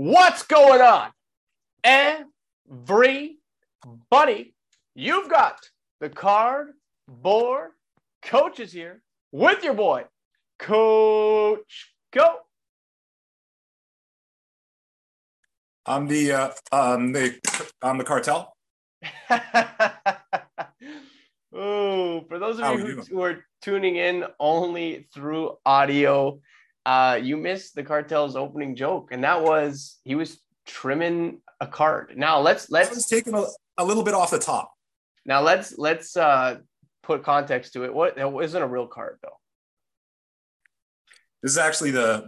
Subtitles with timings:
[0.00, 1.10] What's going on?
[1.82, 3.34] Everybody,
[4.94, 5.58] you've got
[5.98, 7.70] the cardboard
[8.22, 10.04] coaches here with your boy,
[10.60, 12.36] Coach Koe.
[15.84, 17.36] I'm the uh, um the
[17.82, 18.56] I'm the cartel.
[21.52, 26.38] oh, for those of you who, who, are tuning in only through audio,
[26.88, 32.14] uh, you missed the cartel's opening joke, and that was he was trimming a card.
[32.16, 33.44] Now let's let's was taking a,
[33.76, 34.72] a little bit off the top.
[35.26, 36.60] Now let's let's uh,
[37.02, 37.92] put context to it.
[37.92, 39.38] What that wasn't a real card though.
[41.42, 42.24] This is actually the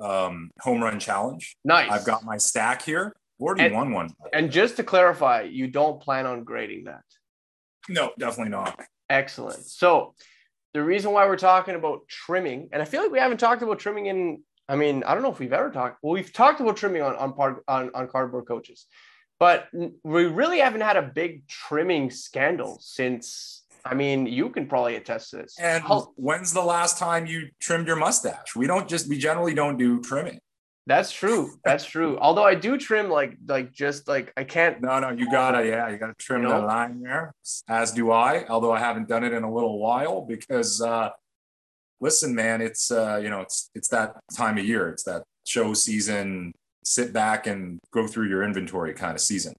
[0.00, 1.56] the um, home run challenge.
[1.64, 1.88] Nice.
[1.92, 3.14] I've got my stack here.
[3.40, 4.10] Already and, won one.
[4.32, 7.04] And just to clarify, you don't plan on grading that.
[7.88, 8.76] No, definitely not.
[9.08, 9.64] Excellent.
[9.66, 10.14] So
[10.72, 13.78] the reason why we're talking about trimming, and I feel like we haven't talked about
[13.78, 16.76] trimming in, I mean, I don't know if we've ever talked, well, we've talked about
[16.76, 18.86] trimming on, on, part, on, on cardboard coaches,
[19.38, 19.66] but
[20.04, 25.30] we really haven't had a big trimming scandal since, I mean, you can probably attest
[25.30, 25.56] to this.
[25.58, 25.82] And
[26.16, 28.54] when's the last time you trimmed your mustache?
[28.54, 30.38] We don't just, we generally don't do trimming.
[30.86, 31.52] That's true.
[31.64, 32.18] That's true.
[32.18, 34.80] Although I do trim like like just like I can't.
[34.80, 36.60] No, no, you gotta yeah, you gotta trim you know?
[36.60, 37.32] the line there.
[37.68, 38.46] As do I.
[38.48, 41.10] Although I haven't done it in a little while because uh,
[42.00, 44.88] listen, man, it's uh, you know it's it's that time of year.
[44.88, 46.54] It's that show season.
[46.82, 49.54] Sit back and go through your inventory kind of season.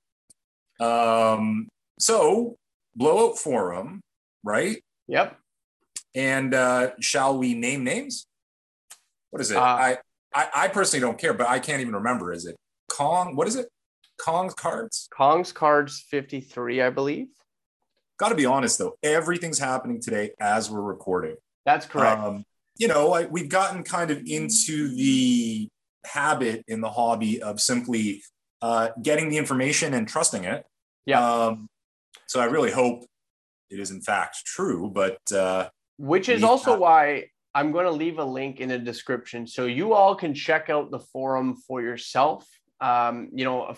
[0.80, 2.58] Um, so
[2.96, 4.02] blowout forum,
[4.44, 4.84] right?
[5.08, 5.38] Yep.
[6.16, 8.26] And uh, shall we name names?
[9.30, 9.58] What is it?
[9.58, 9.98] Uh, I
[10.34, 12.32] I, I personally don't care, but I can't even remember.
[12.32, 12.56] Is it
[12.90, 13.36] Kong?
[13.36, 13.68] What is it?
[14.20, 15.08] Kong's cards?
[15.16, 17.28] Kong's cards 53, I believe.
[18.18, 21.38] Got to be honest though, everything's happening today as we're recording.
[21.66, 22.22] That's correct.
[22.22, 22.44] Um,
[22.78, 25.68] you know, I, we've gotten kind of into the
[26.06, 28.22] habit in the hobby of simply
[28.62, 30.66] uh, getting the information and trusting it.
[31.06, 31.24] Yeah.
[31.28, 31.68] Um,
[32.28, 33.04] so I really hope
[33.70, 37.92] it is in fact true, but uh, which is also have- why I'm going to
[37.92, 41.82] leave a link in the description so you all can check out the forum for
[41.82, 42.48] yourself.
[42.80, 43.76] Um, you know,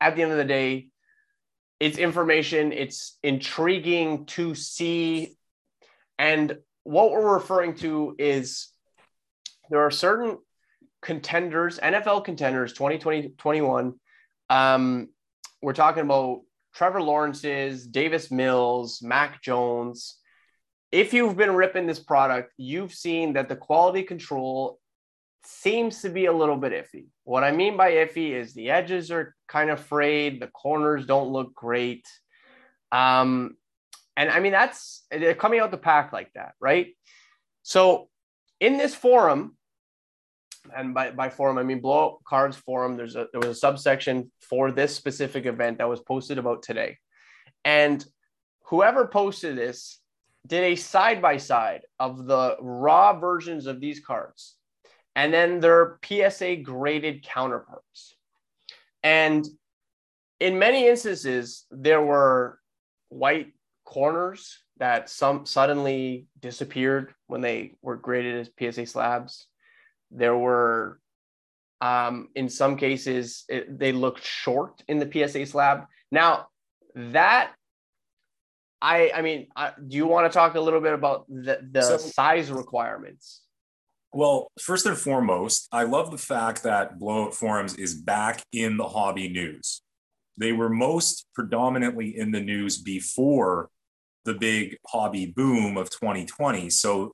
[0.00, 0.88] at the end of the day,
[1.80, 5.36] it's information, it's intriguing to see.
[6.18, 8.68] And what we're referring to is
[9.70, 10.38] there are certain
[11.00, 13.94] contenders, NFL contenders 2020 21.
[14.50, 15.08] Um,
[15.62, 16.42] we're talking about
[16.74, 20.17] Trevor Lawrence's, Davis Mills, Mac Jones
[20.90, 24.78] if you've been ripping this product, you've seen that the quality control
[25.44, 27.06] seems to be a little bit iffy.
[27.24, 31.28] What I mean by iffy is the edges are kind of frayed, the corners don't
[31.28, 32.06] look great.
[32.90, 33.56] Um,
[34.16, 36.96] and I mean, that's they're coming out the pack like that, right?
[37.62, 38.08] So
[38.60, 39.56] in this forum,
[40.76, 44.32] and by, by forum, I mean blowout cards forum, there's a there was a subsection
[44.40, 46.98] for this specific event that was posted about today.
[47.64, 48.04] And
[48.64, 50.00] whoever posted this
[50.48, 54.56] did a side by side of the raw versions of these cards
[55.18, 58.14] and then their PSA graded counterparts.
[59.02, 59.44] And
[60.38, 62.60] in many instances, there were
[63.08, 63.52] white
[63.84, 69.48] corners that some suddenly disappeared when they were graded as PSA slabs.
[70.12, 71.00] There were,
[71.80, 75.86] um, in some cases, it, they looked short in the PSA slab.
[76.12, 76.46] Now,
[76.94, 77.50] that
[78.80, 81.82] I I mean, I, do you want to talk a little bit about the, the
[81.82, 83.42] so, size requirements?
[84.12, 88.88] Well, first and foremost, I love the fact that Blowout Forums is back in the
[88.88, 89.82] hobby news.
[90.38, 93.68] They were most predominantly in the news before
[94.24, 96.70] the big hobby boom of 2020.
[96.70, 97.12] So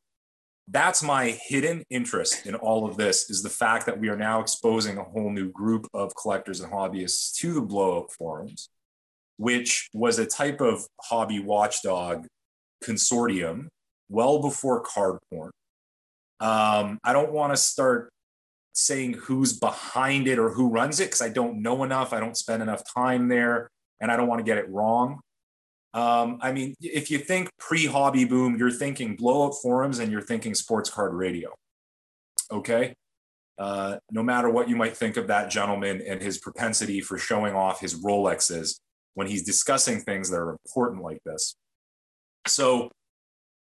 [0.68, 4.40] that's my hidden interest in all of this is the fact that we are now
[4.40, 8.70] exposing a whole new group of collectors and hobbyists to the blowout forums
[9.36, 12.26] which was a type of hobby watchdog
[12.82, 13.68] consortium
[14.08, 15.50] well before card porn.
[16.40, 18.10] Um, I don't want to start
[18.72, 22.12] saying who's behind it or who runs it because I don't know enough.
[22.12, 23.70] I don't spend enough time there
[24.00, 25.20] and I don't want to get it wrong.
[25.94, 30.22] Um, I mean, if you think pre hobby boom, you're thinking blowout forums and you're
[30.22, 31.54] thinking sports card radio.
[32.50, 32.94] Okay.
[33.56, 37.54] Uh, no matter what you might think of that gentleman and his propensity for showing
[37.54, 38.80] off his Rolexes,
[39.14, 41.56] when he's discussing things that are important like this.
[42.46, 42.90] So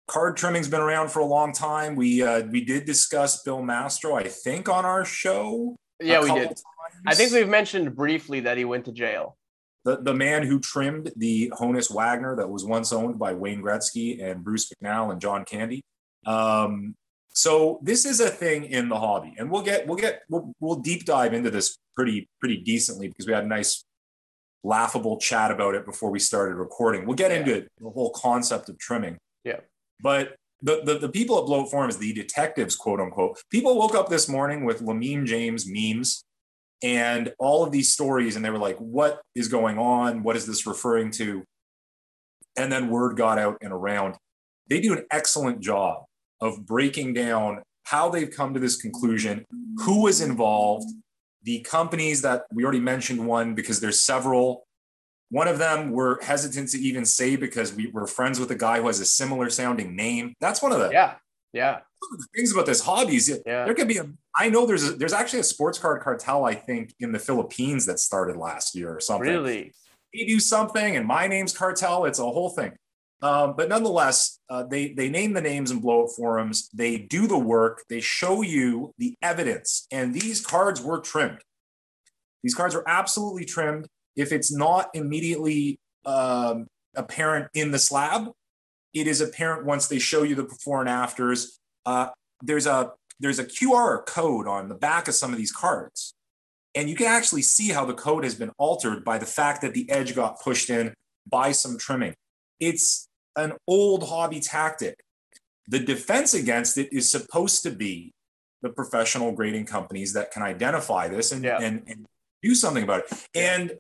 [0.09, 1.95] card trimming's been around for a long time.
[1.95, 5.77] We uh, we did discuss Bill Mastro, I think, on our show.
[6.01, 6.49] Yeah, we did.
[6.49, 6.63] Times.
[7.07, 9.37] I think we've mentioned briefly that he went to jail.
[9.85, 14.23] The, the man who trimmed the Honus Wagner that was once owned by Wayne Gretzky
[14.23, 15.83] and Bruce McNall and John Candy.
[16.25, 16.95] Um,
[17.35, 20.81] So this is a thing in the hobby, and we'll get we'll get we'll, we'll
[20.81, 23.85] deep dive into this pretty pretty decently because we had a nice
[24.65, 27.07] laughable chat about it before we started recording.
[27.07, 27.39] We'll get Yeah.
[27.39, 29.19] into the whole concept of trimming.
[29.45, 29.61] Yeah.
[30.01, 34.09] But the, the, the people at Blowout Forums, the detectives, quote unquote, people woke up
[34.09, 36.25] this morning with Lamine James memes
[36.83, 40.23] and all of these stories, and they were like, what is going on?
[40.23, 41.45] What is this referring to?
[42.57, 44.17] And then word got out and around.
[44.69, 46.05] They do an excellent job
[46.41, 49.45] of breaking down how they've come to this conclusion,
[49.79, 50.89] who was involved,
[51.45, 54.67] the companies that we already mentioned one because there's several.
[55.31, 58.81] One of them we're hesitant to even say because we, we're friends with a guy
[58.81, 60.35] who has a similar sounding name.
[60.41, 61.15] That's one of the Yeah.
[61.55, 61.81] Yeah.
[62.37, 63.65] things about this hobby is Yeah.
[63.65, 64.07] there could be a
[64.39, 67.87] I know there's a, there's actually a sports card cartel I think in the Philippines
[67.87, 69.29] that started last year or something.
[69.29, 69.73] Really.
[70.15, 72.05] They do something and my name's cartel.
[72.05, 72.73] It's a whole thing.
[73.23, 76.69] Um, but nonetheless, uh, they they name the names and blowout forums.
[76.75, 77.85] They do the work.
[77.89, 81.41] They show you the evidence, and these cards were trimmed.
[82.43, 83.87] These cards are absolutely trimmed.
[84.17, 86.67] If it's not immediately um,
[86.97, 88.29] apparent in the slab,
[88.93, 91.61] it is apparent once they show you the before and afters.
[91.87, 92.09] Uh,
[92.43, 92.91] there's a
[93.21, 96.15] there's a QR code on the back of some of these cards,
[96.75, 99.75] and you can actually see how the code has been altered by the fact that
[99.75, 100.93] the edge got pushed in
[101.25, 102.15] by some trimming.
[102.59, 105.03] It's an old hobby tactic.
[105.69, 108.13] The defense against it is supposed to be
[108.63, 111.59] the professional grading companies that can identify this and, Yeah.
[111.61, 112.07] and, and
[112.43, 113.27] do something about it.
[113.35, 113.73] And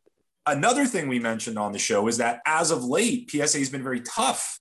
[0.47, 3.83] another thing we mentioned on the show is that as of late, PSA has been
[3.83, 4.59] very tough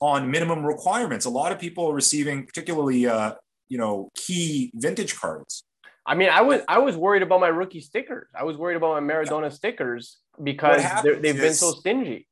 [0.00, 1.26] on minimum requirements.
[1.26, 3.34] A lot of people are receiving, particularly, uh,
[3.68, 5.64] you know, key vintage cards.
[6.06, 8.28] I mean, I was I was worried about my rookie stickers.
[8.34, 12.26] I was worried about my Maradona stickers because they've been so stingy.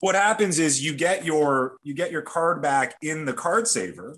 [0.00, 4.14] What happens is you get your you get your card back in the card saver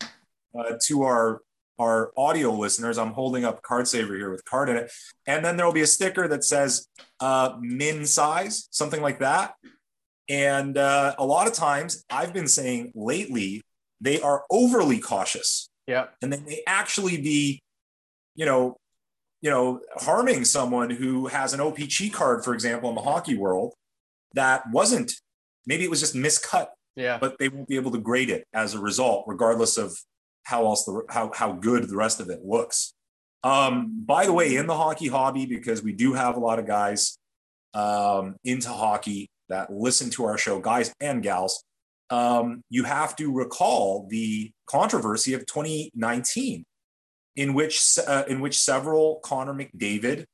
[0.59, 1.41] uh, to our
[1.79, 2.99] our audio listeners.
[2.99, 4.93] I'm holding up card saver here with card in it.
[5.27, 6.87] And then there'll be a sticker that says
[7.21, 9.55] uh, min size something like that.
[10.29, 13.63] And uh, a lot of times i've been saying lately
[14.01, 15.69] they are overly cautious.
[15.87, 16.07] Yeah.
[16.23, 17.63] and they may actually be
[18.37, 18.77] you know
[19.41, 23.75] you know harming someone who has an OPC card for example in the hockey world
[24.35, 25.13] that wasn't
[25.71, 27.17] maybe it was just miscut Yeah.
[27.23, 29.89] but they won't be able to grade it as a result regardless of
[30.51, 32.79] how else the how, how good the rest of it looks
[33.53, 33.73] um,
[34.15, 37.17] by the way in the hockey hobby because we do have a lot of guys
[37.75, 41.55] um, into hockey that listen to our show guys and gals
[42.11, 46.65] um, you have to recall the controversy of 2019
[47.37, 50.25] in which uh, in which several Connor McDavid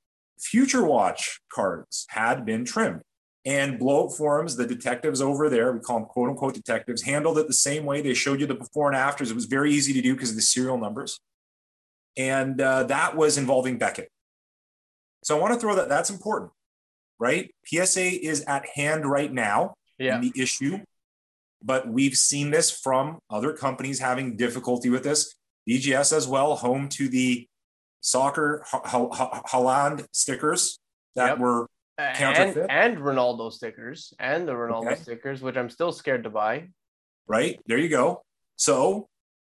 [0.40, 3.02] Future Watch cards had been trimmed.
[3.46, 7.46] And blowout forums, the detectives over there, we call them quote unquote detectives, handled it
[7.46, 8.02] the same way.
[8.02, 9.30] They showed you the before and afters.
[9.30, 11.20] It was very easy to do because of the serial numbers.
[12.16, 14.10] And uh, that was involving Beckett.
[15.22, 16.50] So I want to throw that, that's important,
[17.20, 17.54] right?
[17.66, 20.16] PSA is at hand right now Yeah.
[20.16, 20.78] in the issue,
[21.62, 25.34] but we've seen this from other companies having difficulty with this.
[25.68, 27.46] BGS as well, home to the
[28.00, 30.78] soccer Ho- Ho- Ho- Haaland stickers
[31.16, 31.38] that Yep.
[31.38, 31.66] were
[31.98, 35.02] and and Ronaldo stickers and the Ronaldo Okay.
[35.02, 36.68] stickers, which I'm still scared to buy.
[37.28, 37.78] right there.
[37.78, 38.22] You go.
[38.56, 39.08] So,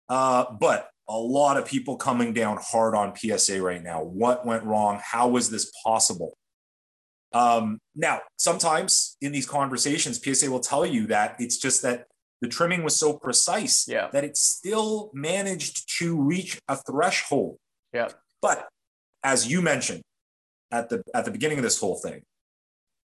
[0.09, 4.03] uh, but a lot of people coming down hard on PSA right now.
[4.03, 5.01] What went wrong?
[5.03, 6.33] How was this possible?
[7.33, 12.05] Um, now, sometimes in these conversations, PSA will tell you that it's just that
[12.41, 14.09] the trimming was so precise Yeah.
[14.13, 17.57] that it still managed to reach a threshold.
[17.91, 18.09] Yeah.
[18.41, 18.67] But
[19.23, 20.03] as you mentioned
[20.71, 22.21] at the at the beginning of this whole thing,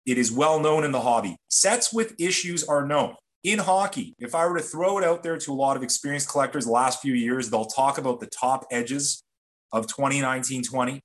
[0.08, 1.36] it is well known in the hobby.
[1.50, 3.14] Sets with issues are known.
[3.44, 6.30] In hockey, if I were to throw it out there to a lot of experienced
[6.30, 9.22] collectors the last few years, they'll talk about the top edges
[9.70, 11.00] of 2019 20.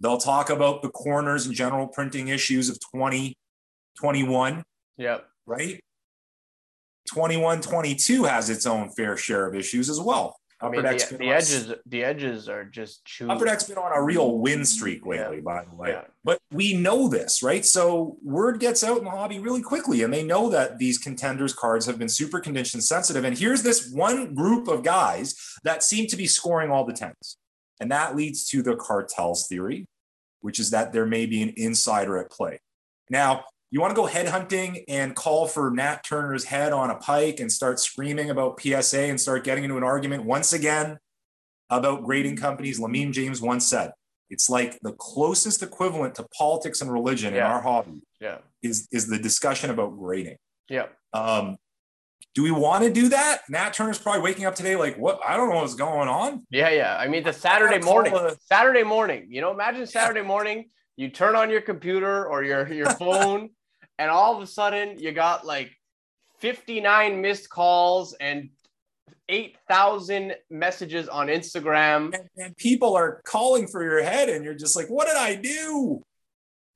[0.00, 4.64] They'll talk about the corners and general printing issues of 2021,
[4.98, 5.26] Yep.
[5.46, 5.80] right?
[7.08, 10.36] 21 22 has its own fair share of issues as well.
[10.60, 13.30] I mean, Upper Deck's the, the edges the edges are just chewed.
[13.30, 15.90] Upper Deck's been on a real win streak lately, by the way.
[15.90, 16.02] Yeah.
[16.22, 17.64] But we know this, right?
[17.64, 21.52] So word gets out in the hobby really quickly, and they know that these contenders
[21.52, 23.24] cards have been super condition sensitive.
[23.24, 25.34] And here's this one group of guys
[25.64, 27.36] that seem to be scoring all the tens.
[27.80, 29.86] And that leads to the cartels theory,
[30.40, 32.60] which is that there may be an insider at play.
[33.10, 37.40] Now, you want to go headhunting and call for Nat Turner's head on a pike
[37.40, 40.96] and start screaming about PSA and start getting into an argument once again
[41.68, 42.78] about grading companies.
[42.78, 43.90] Lamine James once said,
[44.30, 48.38] it's like the closest equivalent to politics and religion in our hobby Yeah.
[48.62, 50.36] is, is the discussion about grading.
[50.68, 50.86] Yeah.
[51.12, 51.56] Um,
[52.36, 53.40] do we want to do that?
[53.48, 55.18] Nat Turner's probably waking up today like, what?
[55.26, 56.46] I don't know what's going on.
[56.48, 56.96] Yeah, yeah.
[56.96, 59.26] I mean, the Saturday morning, a- Saturday morning.
[59.30, 60.26] You know, imagine Saturday yeah.
[60.28, 60.70] morning.
[60.96, 63.50] You turn on your computer or your your phone,
[63.98, 65.70] and all of a sudden you got like
[66.38, 68.50] 59 missed calls and
[69.28, 72.14] 8,000 messages on Instagram.
[72.14, 75.34] And, and, people are calling for your head, and you're just like, what did I
[75.36, 76.02] do?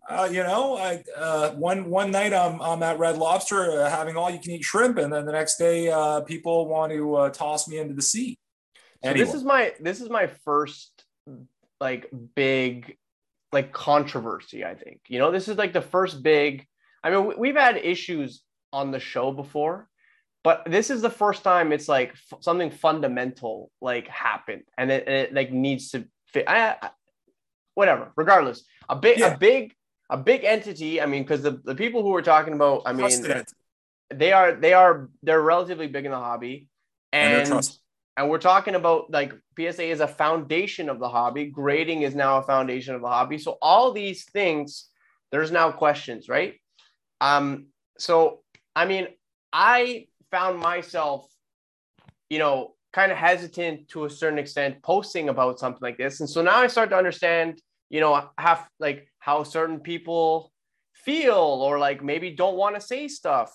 [0.09, 4.17] Uh, you know, I uh, one one night I'm I'm at Red Lobster uh, having
[4.17, 7.31] all you can eat shrimp, and then the next day uh, people want to uh,
[7.31, 8.39] toss me into the sea.
[9.03, 9.19] Anyway.
[9.19, 11.05] So this is my this is my first
[11.79, 12.97] like big
[13.53, 14.65] like controversy.
[14.65, 16.67] I think you know this is like the first big.
[17.09, 19.89] I mean, we've had issues on the show before,
[20.45, 25.09] but this is the first time it's like f- something fundamental like happened, and it,
[25.09, 26.45] it like needs to fit.
[26.47, 26.91] I, I,
[27.75, 28.13] whatever.
[28.17, 29.35] Regardless, a big yeah.
[29.35, 29.75] a big
[30.11, 31.01] a big entity.
[31.01, 33.11] I mean, because the, the people who we're talking about, I mean,
[34.13, 36.69] they are they are they're relatively big in the hobby,
[37.13, 37.79] and and,
[38.19, 41.47] and we're talking about like PSA is a foundation of the hobby.
[41.47, 43.39] Grading is now a foundation of the hobby.
[43.39, 44.89] So all these things,
[45.33, 46.55] there's now questions, right?
[47.21, 47.67] Um.
[47.99, 48.41] So
[48.77, 49.09] I mean,
[49.53, 51.27] I found myself,
[52.31, 56.29] you know, kind of hesitant to a certain extent posting about something like this, and
[56.29, 57.61] so now I start to understand
[57.91, 60.53] you know have like how certain people
[60.95, 63.55] feel or like maybe don't want to say stuff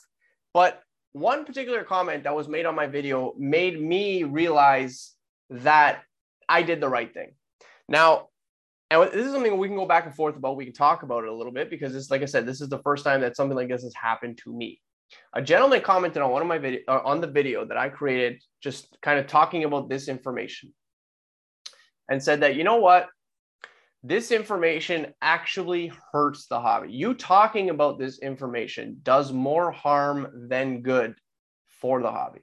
[0.53, 5.13] but one particular comment that was made on my video made me realize
[5.49, 6.01] that
[6.49, 7.33] i did the right thing
[7.87, 8.27] now
[9.01, 11.23] and this is something we can go back and forth about we can talk about
[11.23, 13.35] it a little bit because it's like i said this is the first time that
[13.35, 14.79] something like this has happened to me
[15.33, 18.41] a gentleman commented on one of my video uh, on the video that i created
[18.61, 20.73] just kind of talking about this information
[22.09, 23.07] and said that you know what
[24.03, 26.91] this information actually hurts the hobby.
[26.91, 31.15] You talking about this information does more harm than good
[31.67, 32.41] for the hobby.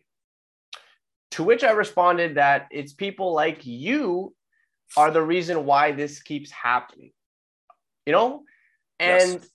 [1.33, 4.35] To which I responded that it's people like you
[4.97, 7.13] are the reason why this keeps happening.
[8.07, 8.43] You know?
[8.99, 9.49] And yes.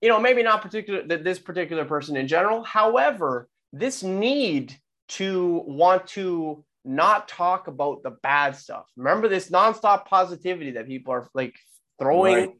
[0.00, 2.64] you know, maybe not particular that this particular person in general.
[2.64, 4.76] However, this need
[5.08, 8.86] to want to not talk about the bad stuff.
[8.96, 11.54] Remember this nonstop positivity that people are like
[12.00, 12.34] throwing.
[12.34, 12.50] Right.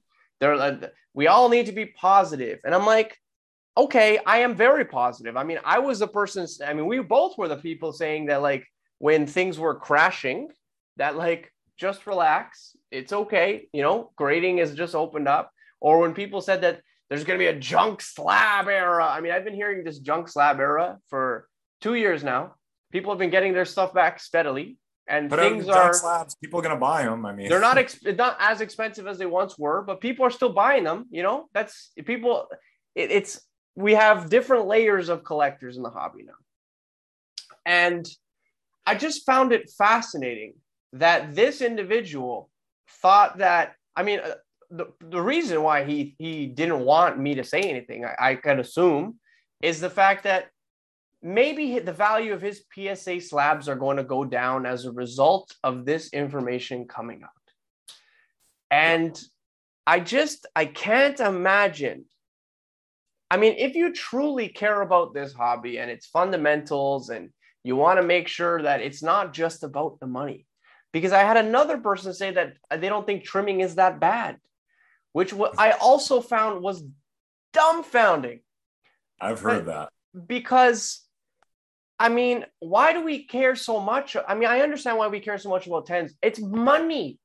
[0.40, 3.16] They're like, we all need to be positive, and I'm like,
[3.76, 5.36] okay, I am very positive.
[5.36, 6.46] I mean, I was the person.
[6.66, 8.66] I mean, we both were the people saying that like
[8.98, 10.48] when things were crashing,
[10.96, 13.68] that like just relax, it's okay.
[13.72, 17.42] You know, grading has just opened up, or when people said that there's going to
[17.42, 19.04] be a junk slab era.
[19.04, 21.48] I mean, I've been hearing this junk slab era for
[21.80, 22.54] two years now.
[22.92, 26.62] People have been getting their stuff back steadily and but things are slabs people are
[26.62, 29.58] going to buy them i mean they're not ex- not as expensive as they once
[29.58, 31.48] were but people are still buying them you know?
[31.52, 32.46] That's people
[32.94, 33.40] it, it's
[33.74, 36.40] we have different layers of collectors in the hobby now.
[37.66, 38.08] And
[38.86, 40.54] i just found it fascinating
[40.92, 42.50] that this individual
[42.88, 44.34] thought that i mean uh,
[44.70, 48.58] the, the reason why he he didn't want me to say anything I, I can
[48.60, 49.18] assume
[49.60, 50.48] is the fact that
[51.22, 55.54] maybe the value of his PSA slabs are going to go down as a result
[55.62, 57.30] of this information coming out.
[58.70, 59.18] And
[59.86, 62.04] I just, I can't imagine.
[63.30, 67.30] I mean, if you truly care about this hobby and its fundamentals and
[67.64, 70.46] you want to make sure that it's not just about the money,
[70.92, 74.38] because I had another person say that they don't think trimming is that bad,
[75.12, 76.84] which I also found was
[77.52, 78.40] dumbfounding.
[79.20, 79.90] I've heard that.
[80.26, 81.02] Because
[82.02, 84.16] I mean, why do we care so much?
[84.26, 86.14] I mean, I understand why we care so much about tens.
[86.20, 87.20] It's money.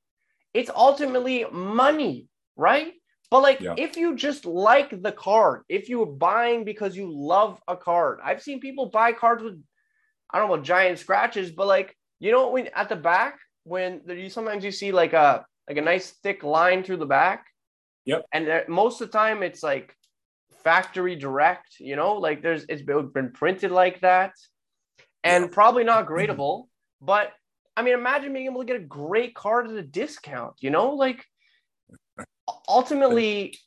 [0.54, 2.94] It's ultimately money, right?
[3.32, 3.74] But like, yeah.
[3.76, 8.44] if you just like the card, if you're buying because you love a card, I've
[8.44, 9.62] seen people buy cards with,
[10.32, 14.30] I don't know, giant scratches, but like, you know, when at the back, when you
[14.30, 17.46] sometimes you see like a like a nice thick line through the back.
[18.06, 18.26] Yep.
[18.32, 19.94] And most of the time, it's like
[20.64, 21.80] factory direct.
[21.80, 24.32] You know, like there's it's been printed like that
[25.24, 25.50] and yeah.
[25.52, 26.66] probably not gradable.
[27.02, 27.34] But
[27.76, 30.92] I mean, imagine being able to get a great card at a discount, you know,
[30.92, 31.24] like
[32.68, 33.58] ultimately,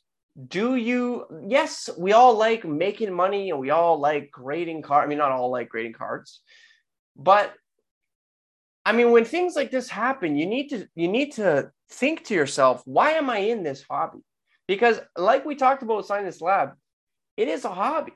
[0.47, 5.05] do you, yes, we all like making money and we all like grading cards.
[5.05, 6.41] I mean, not all like grading cards,
[7.15, 7.53] but
[8.85, 12.33] I mean, when things like this happen, you need to, you need to think to
[12.33, 14.19] yourself, why am I in this hobby?
[14.67, 16.71] Because like we talked about Science lab,
[17.37, 18.13] it is a hobby,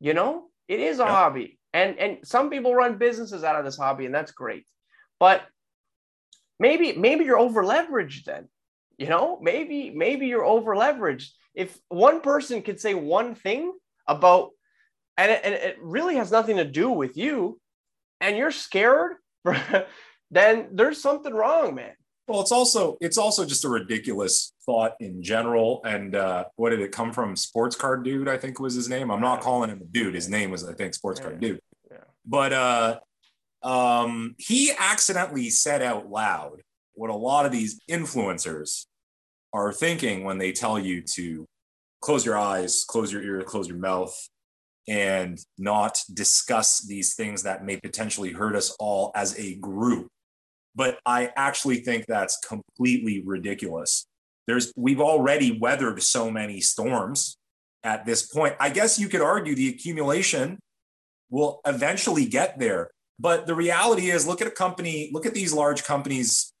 [0.00, 1.10] you know, it is a yeah.
[1.10, 1.58] hobby.
[1.72, 4.66] And and some people run businesses out of this hobby and that's great.
[5.20, 5.42] But
[6.58, 8.48] maybe maybe you're over leveraged then
[8.98, 9.38] you know?
[9.40, 13.72] Maybe maybe you're over leveraged if one person could say one thing
[14.06, 14.50] about
[15.16, 17.58] and it, and it really has nothing to do with you,
[18.20, 19.16] and you're scared,
[20.30, 21.92] then there's something wrong, man.
[22.28, 25.80] Well, it's also it's also just a ridiculous thought in general.
[25.84, 27.36] And uh, what did it come from?
[27.36, 29.10] Sports card dude, I think was his name.
[29.10, 30.14] I'm not calling him a dude.
[30.14, 31.60] His name was, I think, sports card dude.
[31.90, 31.98] Yeah.
[32.24, 32.98] But uh,
[33.62, 36.62] um, he accidentally said out loud
[36.94, 38.86] what a lot of these influencers
[39.52, 41.46] are thinking when they tell you to
[42.00, 44.16] close your eyes, close your ear, close your mouth,
[44.88, 50.08] and not discuss these things that may potentially hurt us all as a group
[50.76, 54.06] but I actually think that's completely ridiculous.
[54.46, 57.38] There's we've already weathered so many storms
[57.82, 58.54] at this point.
[58.60, 60.58] I guess you could argue the accumulation
[61.30, 62.90] will eventually get there.
[63.18, 66.52] But the reality is look at a company, look at these large companies,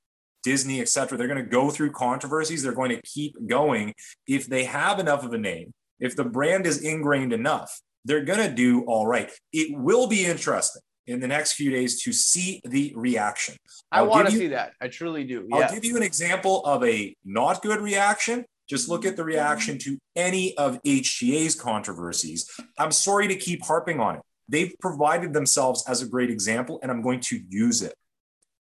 [0.42, 1.18] Disney, et cetera.
[1.18, 2.62] They're going to go through controversies.
[2.62, 3.92] They're going to keep going.
[4.26, 8.38] If they have enough of a name, if the brand is ingrained enough, they're going
[8.38, 9.30] to do all right.
[9.52, 13.56] It will be interesting in the next few days to see the reaction.
[13.92, 14.72] I want to see that.
[14.80, 15.48] I truly do.
[15.52, 18.44] I'll give you an example of a not good reaction.
[18.68, 22.50] Just look at the reaction to any of HTA's controversies.
[22.78, 24.22] I'm sorry to keep harping on it.
[24.48, 27.94] They've provided themselves as a great example, and I'm going to use it.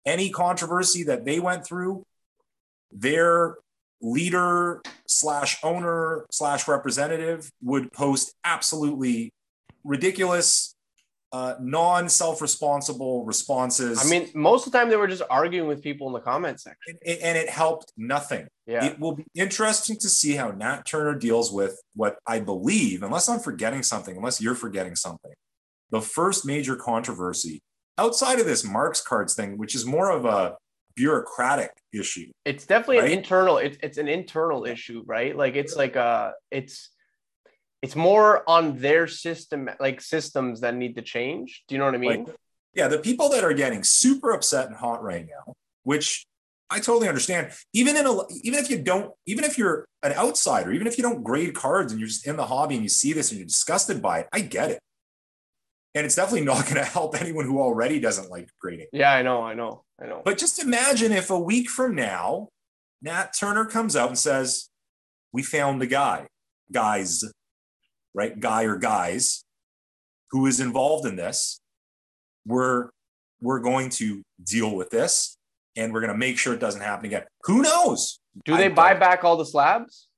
[0.07, 2.05] Any controversy that they went through,
[2.91, 3.57] their
[4.01, 9.33] leader slash owner slash representative would post absolutely
[9.83, 10.77] ridiculous
[11.33, 14.05] uh, non self responsible responses.
[14.05, 16.61] I mean, most of the time they were just arguing with people in the comment
[16.61, 18.47] section, and, and it helped nothing.
[18.67, 18.85] Yeah.
[18.85, 23.29] It will be interesting to see how Nat Turner deals with what I believe, unless
[23.29, 25.33] I'm forgetting something, unless you're forgetting something,
[25.91, 27.61] the first major controversy
[27.99, 30.57] outside of this Marks cards thing, which is more of a
[31.01, 32.31] bureaucratic issue.
[32.45, 33.13] It's definitely right?
[33.13, 33.59] an internal.
[33.59, 35.37] It's it's an internal issue, right?
[35.37, 36.91] Like it's like a it's
[37.83, 41.95] it's more on their system like systems that need to change do you know what
[41.95, 42.37] i mean like,
[42.75, 45.55] yeah the people that are getting super upset and hot right now
[45.85, 46.27] which
[46.71, 50.73] i totally understand even in a even if you don't even if you're an outsider
[50.73, 53.13] even if you don't grade cards and you're just in the hobby and you see
[53.13, 54.81] this and you're disgusted by it i get it
[55.95, 59.23] and it's definitely not going to help anyone who already doesn't like grading yeah i
[59.23, 62.49] know i know i know but just imagine if a week from now
[63.03, 64.69] nat turner comes out and says
[65.33, 66.27] we found the guy
[66.73, 67.25] guys
[68.15, 69.45] right, guy or guys
[70.31, 71.61] who is involved in this,
[72.47, 72.91] we're
[73.41, 75.37] we're going to deal with this
[75.77, 77.25] and we're going to make sure it doesn't happen again.
[77.45, 78.21] Who knows?
[78.45, 80.09] Do they I buy back all the slabs?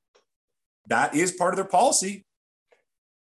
[0.88, 2.24] That is part of their policy.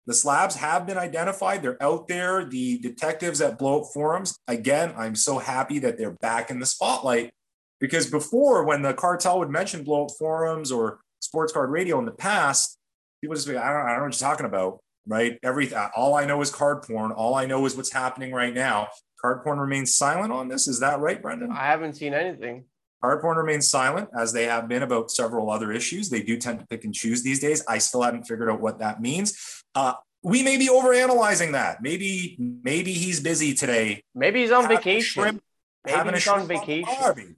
[0.07, 1.61] The slabs have been identified.
[1.61, 2.45] They're out there.
[2.45, 7.31] The detectives at Blowout Forums, again, I'm so happy that they're back in the spotlight
[7.79, 12.11] because before, when the cartel would mention Blowout Forums or Sports Card Radio in the
[12.11, 12.77] past,
[13.21, 15.37] people just be, I don't, I don't know what you're talking about, right?
[15.43, 17.11] Everything, uh, all I know is card porn.
[17.11, 18.87] All I know is what's happening right now.
[19.19, 20.69] Card porn remains silent on this.
[20.69, 21.51] Is that right, Brendan?
[21.51, 22.63] I haven't seen anything.
[23.01, 26.10] Card remains silent, as they have been about several other issues.
[26.10, 27.63] They do tend to pick and choose these days.
[27.67, 29.63] I still haven't figured out what that means.
[29.75, 31.81] Uh, we may be overanalyzing that.
[31.81, 34.03] Maybe, maybe he's busy today.
[34.15, 35.21] Maybe he's on vacation.
[35.21, 35.43] Shrimp,
[35.86, 36.89] maybe having he's a on vacation.
[36.89, 37.36] On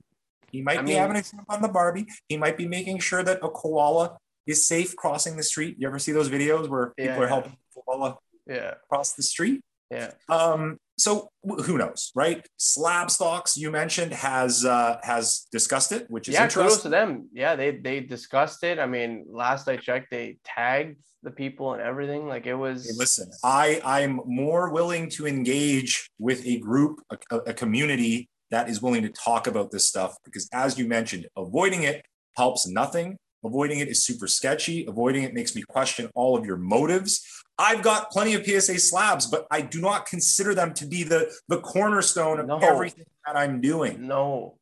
[0.52, 2.08] he might I be mean, having a shrimp on the Barbie.
[2.28, 4.18] He might be making sure that a koala
[4.48, 5.76] is safe crossing the street.
[5.78, 8.18] You ever see those videos where people yeah, are helping koala
[8.48, 8.76] yeah.
[8.88, 9.62] cross the street?
[9.92, 10.12] Yeah.
[10.28, 12.46] Um, so who knows, right?
[12.58, 16.64] Slab stocks you mentioned has uh, has discussed it, which is yeah, interesting.
[16.64, 17.30] kudos to them.
[17.34, 18.80] Yeah, they they discussed it.
[18.80, 22.28] I mean, last I checked, they tagged the people and everything.
[22.28, 22.86] Like it was.
[22.86, 27.00] Hey, listen, I I'm more willing to engage with a group,
[27.32, 31.28] a, a community that is willing to talk about this stuff because, as you mentioned,
[31.38, 33.18] avoiding it helps nothing.
[33.44, 34.86] Avoiding it is super sketchy.
[34.86, 37.26] Avoiding it makes me question all of your motives.
[37.58, 41.32] I've got plenty of PSA slabs, but I do not consider them to be the,
[41.48, 42.58] the cornerstone of no.
[42.60, 44.08] everything that I'm doing.
[44.08, 44.58] No.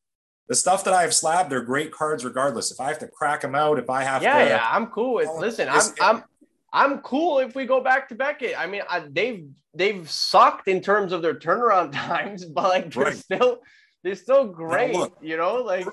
[0.47, 2.71] The stuff that I have slabbed, they're great cards regardless.
[2.71, 4.43] If I have to crack them out, if I have yeah, to.
[4.45, 6.23] Yeah, yeah, I'm cool with listen, I'm I'm
[6.71, 8.57] I'm cool if we go back to Beckett.
[8.57, 13.05] I mean, I, they've they've sucked in terms of their turnaround times, but like they're
[13.05, 13.17] right.
[13.17, 13.59] still
[14.03, 15.87] they're still great, look, you know, like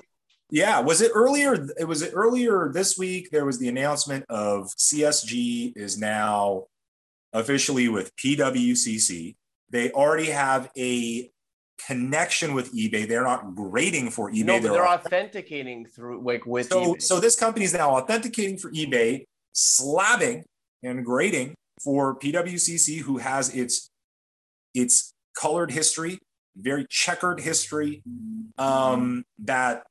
[0.51, 1.67] yeah, was it earlier?
[1.77, 3.29] It was it earlier this week.
[3.31, 6.65] There was the announcement of CSG is now
[7.33, 9.35] officially with PWCC.
[9.69, 11.31] They already have a
[11.85, 13.07] connection with eBay.
[13.07, 14.45] They're not grading for eBay.
[14.45, 17.01] No, they're, they're authenticating through like with so, eBay.
[17.01, 20.43] So this company is now authenticating for eBay, slabbing
[20.83, 23.89] and grading for PWCC, who has its
[24.75, 26.19] its colored history,
[26.55, 28.03] very checkered history,
[28.57, 29.83] um, that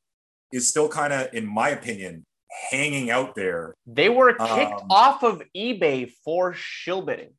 [0.54, 2.24] is still kind of, in my opinion,
[2.70, 3.74] hanging out there.
[3.86, 7.32] They were kicked um, off of eBay for shill bidding.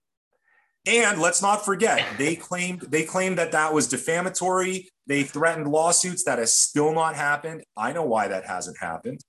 [0.86, 4.89] And let's not forget, they claimed they claimed that that was defamatory.
[5.08, 6.25] They threatened lawsuits.
[6.25, 7.63] That has still not happened.
[7.75, 9.21] I know why that hasn't happened.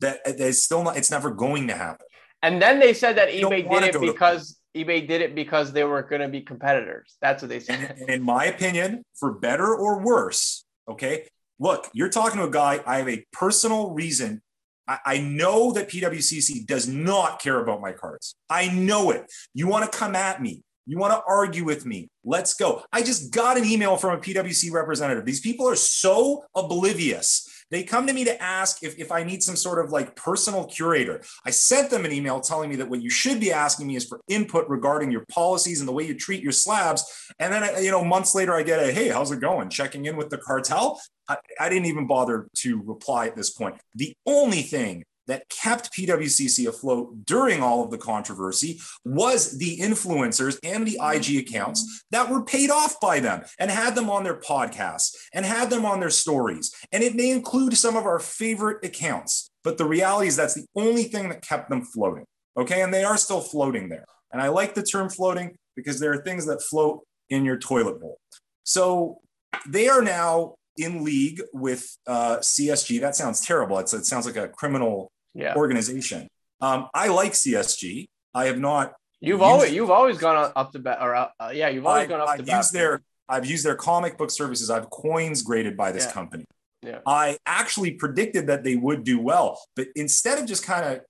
[0.00, 0.98] That it's still not.
[0.98, 2.06] It's never going to happen.
[2.42, 5.84] And then they said that eBay did it because to- eBay did it because they
[5.84, 7.16] were going to be competitors.
[7.22, 7.96] That's what they said.
[7.98, 11.28] And in my opinion, for better or worse, okay.
[11.58, 12.80] Look, you're talking to a guy.
[12.86, 14.42] I have a personal reason
[14.86, 18.34] I, I know that PWCC does not care about my cards.
[18.50, 19.30] I know it.
[19.54, 20.62] You want to come at me.
[20.86, 22.10] You want to argue with me?
[22.24, 22.82] Let's go.
[22.92, 25.24] I just got an email from a PWC representative.
[25.24, 27.48] These people are so oblivious.
[27.70, 30.64] They come to me to ask if, if I need some sort of like personal
[30.64, 31.22] curator.
[31.44, 34.04] I sent them an email telling me that what you should be asking me is
[34.04, 37.04] for input regarding your policies and the way you treat your slabs.
[37.38, 39.70] And then, you know, months later, I get a, hey, how's it going?
[39.70, 41.00] Checking in with the cartel.
[41.28, 43.76] I, I didn't even bother to reply at this point.
[43.94, 50.58] The only thing that kept PWCC afloat during all of the controversy was the influencers
[50.62, 54.38] and the IG accounts that were paid off by them and had them on their
[54.38, 56.74] podcasts and had them on their stories.
[56.92, 60.66] And it may include some of our favorite accounts, but the reality is that's the
[60.76, 62.24] only thing that kept them floating.
[62.56, 62.82] Okay.
[62.82, 64.04] And they are still floating there.
[64.32, 68.00] And I like the term floating because there are things that float in your toilet
[68.00, 68.18] bowl.
[68.64, 69.20] So
[69.66, 73.00] they are now in league with uh, CSG.
[73.00, 73.78] That sounds terrible.
[73.78, 75.54] It's, it sounds like a criminal yeah.
[75.54, 76.28] organization.
[76.60, 78.06] Um, I like CSG.
[78.34, 78.94] I have not.
[79.20, 82.20] You've always you've always gone up to bat or uh, yeah you've always I, gone
[82.20, 82.56] up I've to bat.
[82.56, 84.70] Used their, I've used their comic book services.
[84.70, 86.12] I've coins graded by this yeah.
[86.12, 86.44] company.
[86.82, 86.98] Yeah.
[87.06, 91.00] I actually predicted that they would do well, but instead of just kind of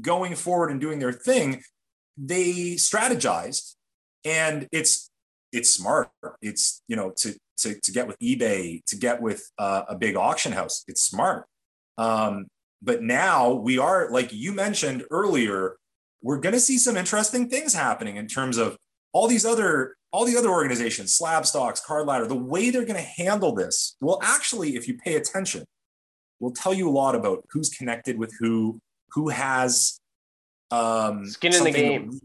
[0.00, 1.62] going forward and doing their thing,
[2.16, 3.74] they strategized,
[4.24, 5.10] and it's
[5.52, 6.08] it's smart.
[6.40, 10.16] It's you know to to, to get with eBay, to get with uh, a big
[10.16, 10.84] auction house.
[10.86, 11.46] It's smart.
[11.98, 12.46] Um,
[12.82, 15.76] but now we are, like you mentioned earlier,
[16.22, 18.76] we're going to see some interesting things happening in terms of
[19.12, 22.94] all these other all the other organizations, slab stocks, card ladder, the way they're going
[22.94, 25.64] to handle this will actually, if you pay attention,
[26.40, 30.00] will tell you a lot about who's connected with who, who has
[30.70, 32.20] um, skin in the game.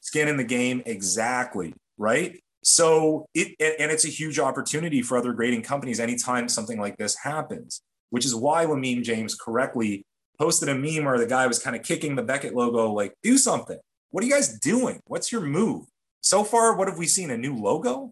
[0.00, 1.72] Skin in the game, exactly.
[1.96, 2.42] Right.
[2.64, 7.16] So it and it's a huge opportunity for other grading companies anytime something like this
[7.16, 10.04] happens, which is why Lamine James correctly
[10.38, 13.38] posted a meme where the guy was kind of kicking the Beckett logo, like, do
[13.38, 13.78] something.
[14.10, 15.00] What are you guys doing?
[15.06, 15.86] What's your move?
[16.20, 17.30] So far, what have we seen?
[17.30, 18.10] A new logo?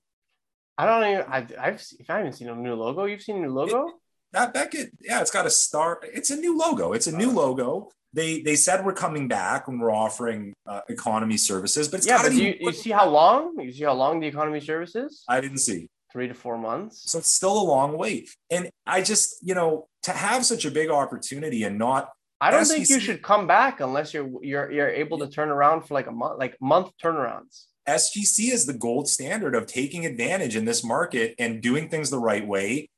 [0.78, 1.24] I don't even.
[1.28, 3.04] I've, I've if I haven't seen a new logo.
[3.04, 3.88] You've seen a new logo?
[3.88, 3.94] It,
[4.32, 6.00] that Beckett, yeah, it's got a star.
[6.02, 6.92] It's a new logo.
[6.94, 11.36] It's a new logo they they said we're coming back and we're offering uh, economy
[11.36, 14.60] services, but yeah, but you, you see how long you see how long the economy
[14.60, 15.24] services?
[15.28, 17.10] I didn't see three to four months.
[17.10, 20.70] So it's still a long wait, and I just you know to have such a
[20.70, 22.10] big opportunity and not.
[22.42, 25.50] I don't SEC, think you should come back unless you're you're you're able to turn
[25.50, 27.66] around for like a month, like month turnarounds.
[27.88, 32.18] SGC is the gold standard of taking advantage in this market and doing things the
[32.18, 32.88] right way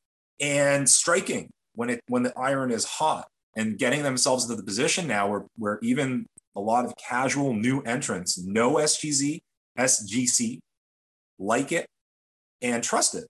[0.40, 5.06] and striking when it when the iron is hot and getting themselves into the position
[5.06, 9.40] now where, where even a lot of casual new entrants know SGZ,
[9.78, 10.58] SGC,
[11.38, 11.86] like it,
[12.62, 13.24] and trust it.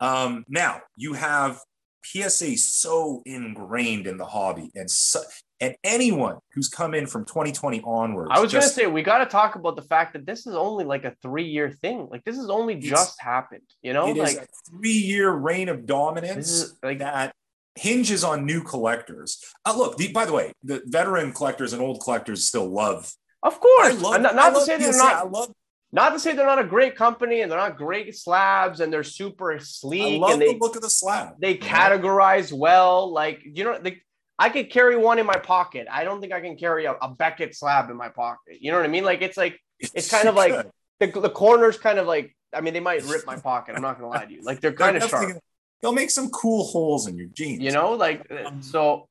[0.00, 1.60] Um, now you have
[2.04, 5.20] PSA so ingrained in the hobby, and so,
[5.60, 8.30] and anyone who's come in from 2020 onwards.
[8.32, 10.54] I was going to say we got to talk about the fact that this is
[10.54, 12.08] only like a three year thing.
[12.10, 13.62] Like this has only just happened.
[13.82, 17.34] You know, like a three year reign of dominance like that
[17.76, 19.42] hinges on new collectors.
[19.64, 23.12] Uh, look, the, by the way, the veteran collectors and old collectors still love.
[23.42, 25.30] Of course, love, not, not to say they're not.
[25.30, 25.52] Love,
[25.94, 29.04] not to say they're not a great company and they're not great slabs and they're
[29.04, 30.16] super sleek.
[30.16, 31.34] I love and they, the look of the slab.
[31.40, 33.12] They categorize well.
[33.12, 34.02] Like you know, they,
[34.38, 35.86] I could carry one in my pocket.
[35.90, 38.58] I don't think I can carry a, a Beckett slab in my pocket.
[38.60, 39.04] You know what I mean?
[39.04, 40.66] Like it's like it's kind of like
[41.00, 42.36] the, the corners kind of like.
[42.52, 43.74] I mean, they might rip my pocket.
[43.74, 44.42] I'm not gonna lie to you.
[44.42, 45.38] Like they're kind of sharp
[45.84, 47.62] they'll make some cool holes in your jeans.
[47.62, 49.06] You know, like um, so.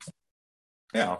[0.94, 1.18] Yeah,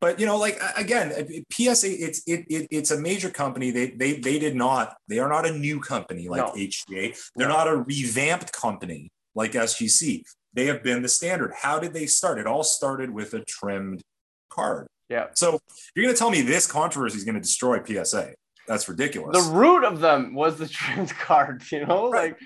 [0.00, 1.10] but you know, like again,
[1.52, 3.70] PSA, it's it, it it's a major company.
[3.70, 4.96] They they they did not.
[5.08, 6.52] They are not a new company like no.
[6.52, 7.18] HGA.
[7.34, 7.56] They're no.
[7.56, 10.22] not a revamped company like SGC.
[10.54, 11.52] They have been the standard.
[11.56, 12.38] How did they start?
[12.38, 14.02] It all started with a trimmed
[14.50, 14.86] card.
[15.08, 15.26] Yeah.
[15.34, 15.58] So
[15.94, 18.34] you're going to tell me this controversy is going to destroy PSA?
[18.66, 19.36] That's ridiculous.
[19.46, 21.62] The root of them was the trimmed card.
[21.72, 22.32] You know, right.
[22.32, 22.40] like.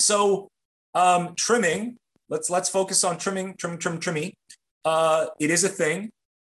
[0.00, 0.48] So
[0.94, 1.96] um, trimming.
[2.28, 4.32] Let's let's focus on trimming, trim, trim, trimmy.
[4.86, 6.12] Uh, it is a thing.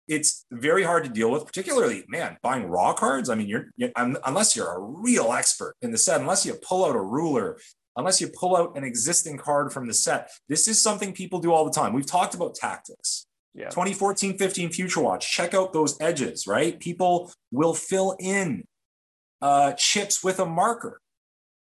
[0.07, 3.29] It's very hard to deal with, particularly man buying raw cards.
[3.29, 6.85] I mean, you're, you're unless you're a real expert in the set, unless you pull
[6.85, 7.59] out a ruler,
[7.97, 10.31] unless you pull out an existing card from the set.
[10.49, 11.93] This is something people do all the time.
[11.93, 13.27] We've talked about tactics.
[13.53, 13.69] Yeah.
[13.71, 16.79] 2014 15 Future Watch, check out those edges, right?
[16.79, 18.65] People will fill in
[19.43, 21.01] uh, chips with a marker.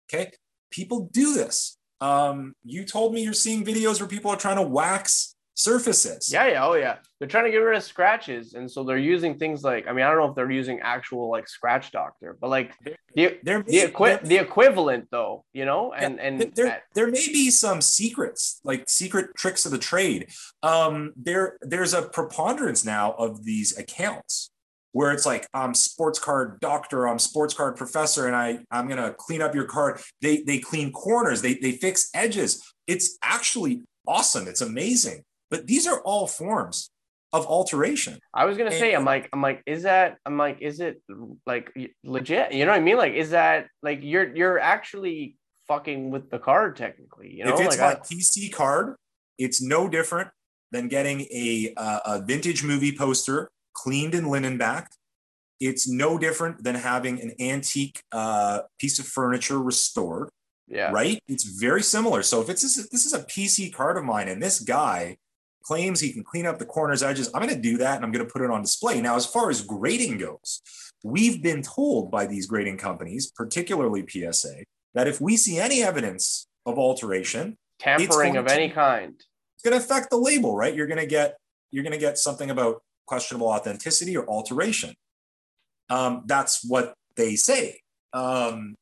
[0.07, 0.31] Okay,
[0.69, 1.77] people do this.
[1.99, 6.31] Um, you told me you're seeing videos where people are trying to wax surfaces.
[6.31, 6.97] Yeah, yeah, oh yeah.
[7.19, 10.05] They're trying to get rid of scratches, and so they're using things like I mean,
[10.05, 13.81] I don't know if they're using actual like scratch doctor, but like the There the,
[13.81, 18.61] equi- the equivalent though, you know, and Yeah, and there, there may be some secrets,
[18.63, 20.29] like secret tricks of the trade.
[20.63, 24.51] Um, there, there's a preponderance now of these accounts
[24.93, 29.13] where it's like I'm sports card doctor, I'm sports card professor, and I I'm gonna
[29.17, 29.99] clean up your card.
[30.21, 32.63] They they clean corners, they they fix edges.
[32.87, 34.47] It's actually awesome.
[34.47, 35.23] It's amazing.
[35.49, 36.91] But these are all forms
[37.31, 38.19] of alteration.
[38.33, 40.17] I was gonna say, I'm like, I'm like, is that?
[40.25, 41.01] I'm like, is it
[41.45, 41.71] like
[42.03, 42.53] legit?
[42.53, 42.97] You know what I mean?
[42.97, 47.33] Like, is that like you're you're actually fucking with the card technically?
[47.33, 48.95] You know, if it's like my PC card,
[49.37, 50.29] it's no different
[50.71, 54.97] than getting a, uh, a vintage movie poster cleaned and linen backed.
[55.59, 60.29] It's no different than having an antique uh, piece of furniture restored,
[60.67, 61.21] yeah, right?
[61.27, 62.23] It's very similar.
[62.23, 65.17] So if it's this, this is a PC card of mine, and this guy
[65.63, 68.11] claims he can clean up the corners, edges, I'm going to do that, and I'm
[68.11, 69.01] going to put it on display.
[69.01, 70.61] Now, as far as grading goes,
[71.03, 76.47] we've been told by these grading companies, particularly PSA, that if we see any evidence
[76.65, 79.15] of alteration, tampering of to- any kind.
[79.15, 80.75] it's going to affect the label, right?
[80.75, 81.37] You're going to get
[81.71, 84.95] you're going to get something about questionable authenticity or alteration.
[85.89, 87.81] Um, that's what they say.
[88.11, 88.75] Um,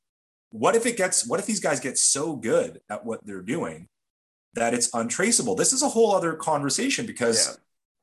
[0.51, 1.27] what if it gets?
[1.27, 3.87] What if these guys get so good at what they're doing
[4.53, 5.55] that it's untraceable?
[5.55, 7.57] This is a whole other conversation because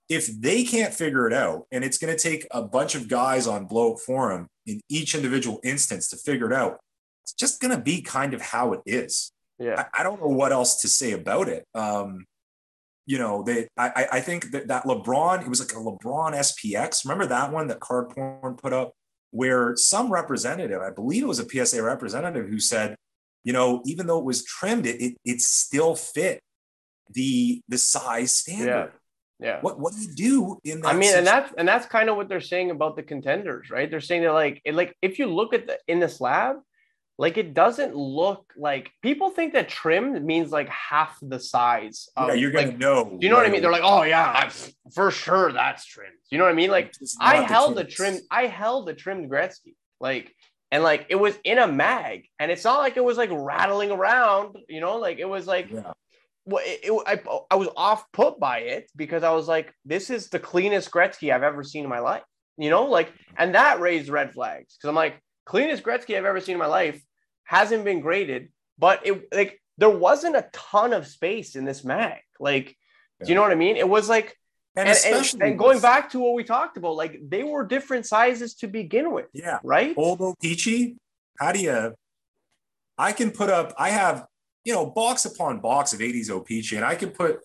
[0.09, 3.47] if they can't figure it out, and it's going to take a bunch of guys
[3.47, 6.79] on Blowout Forum in each individual instance to figure it out,
[7.23, 9.33] it's just going to be kind of how it is.
[9.59, 11.65] Yeah, I, I don't know what else to say about it.
[11.75, 12.27] Um,
[13.07, 16.33] you know, they I, I- I think that, that LeBron, it was like a LeBron
[16.35, 17.05] SPX.
[17.05, 18.93] Remember that one that card porn put up
[19.31, 22.97] where some representative, I believe it was a PSA representative who said,
[23.45, 26.43] you know, even though it was trimmed, it it, it still fit
[27.11, 28.93] the the size standard.
[29.39, 29.47] yeah.
[29.47, 29.61] yeah.
[29.61, 30.95] What what do you do in that?
[30.95, 33.91] I mean, and that's and that's kind of what they're saying about the contenders, right?
[33.91, 36.57] They're saying that like it, like if you look at the in the slab,
[37.19, 42.09] like it doesn't look like people think that trim means like half the size.
[42.17, 43.05] Of, yeah, you're gonna like, know.
[43.05, 43.61] do you know what I mean?
[43.61, 44.51] They're like, oh yeah,
[44.95, 46.17] for sure that's trimmed.
[46.31, 46.71] You know what I mean?
[46.71, 50.35] Like I held the trim, I held the trimmed Gretzky, like
[50.75, 53.93] and like it was in a mag, and it's not like it was like rattling
[53.93, 54.57] around.
[54.69, 55.93] You know, like it was like Yeah.
[56.45, 60.11] well, it, it- I, I was off put by it because I was like, this
[60.11, 62.25] is the cleanest Gretzky I've ever seen in my life.
[62.59, 65.15] You know, like, and that raised red flags because I'm like,
[65.47, 67.01] cleanest Gretzky I've ever seen in my life
[67.45, 72.21] hasn't been graded, but it like there wasn't a ton of space in this mag.
[72.41, 72.77] Like,
[73.23, 73.77] do you know what I mean?
[73.77, 74.37] It was like,
[74.77, 78.07] and, and, especially and going back to what we talked about, like they were different
[78.07, 79.59] sizes to begin with, yeah.
[79.63, 79.95] right?
[79.97, 80.97] old O-Pee-Chee,
[81.39, 81.95] how do you?
[82.99, 83.73] I can put up.
[83.79, 84.27] I have
[84.65, 87.41] you know box upon box of 80s O-Pee-Chee, and I can put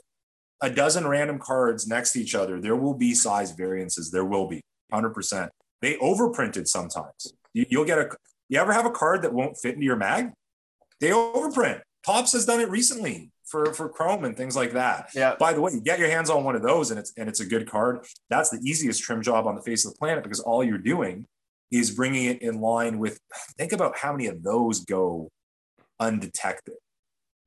[0.61, 2.59] a dozen random cards next to each other.
[2.59, 4.11] There will be size variances.
[4.11, 5.13] There will be 100.
[5.13, 7.33] percent They overprinted sometimes.
[7.53, 8.09] You, you'll get a.
[8.47, 10.31] You ever have a card that won't fit into your mag?
[10.99, 11.81] They overprint.
[12.03, 15.09] Topps has done it recently for for Chrome and things like that.
[15.13, 15.35] Yeah.
[15.39, 17.39] By the way, you get your hands on one of those and it's and it's
[17.39, 18.05] a good card.
[18.29, 21.25] That's the easiest trim job on the face of the planet because all you're doing
[21.71, 23.19] is bringing it in line with.
[23.57, 25.29] Think about how many of those go
[25.99, 26.75] undetected.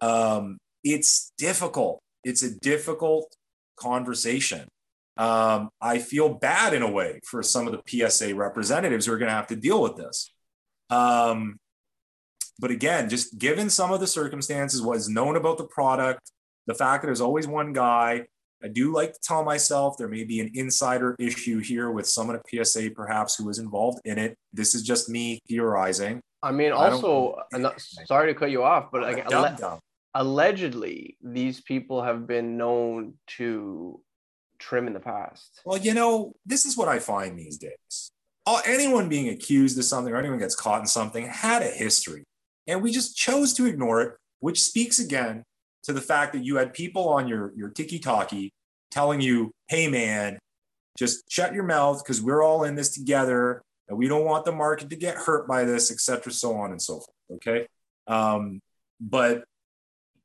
[0.00, 2.00] Um, it's difficult.
[2.24, 3.34] It's a difficult
[3.76, 4.68] conversation.
[5.16, 9.18] Um, I feel bad in a way for some of the PSA representatives who are
[9.18, 10.32] going to have to deal with this.
[10.90, 11.58] Um,
[12.62, 16.30] but again, just given some of the circumstances, what is known about the product,
[16.68, 18.24] the fact that there's always one guy,
[18.62, 22.36] I do like to tell myself there may be an insider issue here with someone
[22.36, 24.36] at PSA perhaps who was involved in it.
[24.52, 26.20] This is just me theorizing.
[26.40, 29.56] I mean, also, and uh, not- sorry to cut you off, but like, Dumb, alle-
[29.56, 29.78] dumb.
[30.14, 34.00] allegedly these people have been known to
[34.60, 38.12] trim in the past Well, you know, this is what I find these days.
[38.46, 42.22] All, anyone being accused of something or anyone gets caught in something had a history.
[42.66, 45.42] And we just chose to ignore it, which speaks again
[45.84, 48.52] to the fact that you had people on your, your tiki talkie
[48.90, 50.38] telling you, hey, man,
[50.96, 54.52] just shut your mouth because we're all in this together and we don't want the
[54.52, 57.08] market to get hurt by this, et cetera, so on and so forth.
[57.32, 57.66] Okay.
[58.06, 58.60] Um,
[59.00, 59.44] but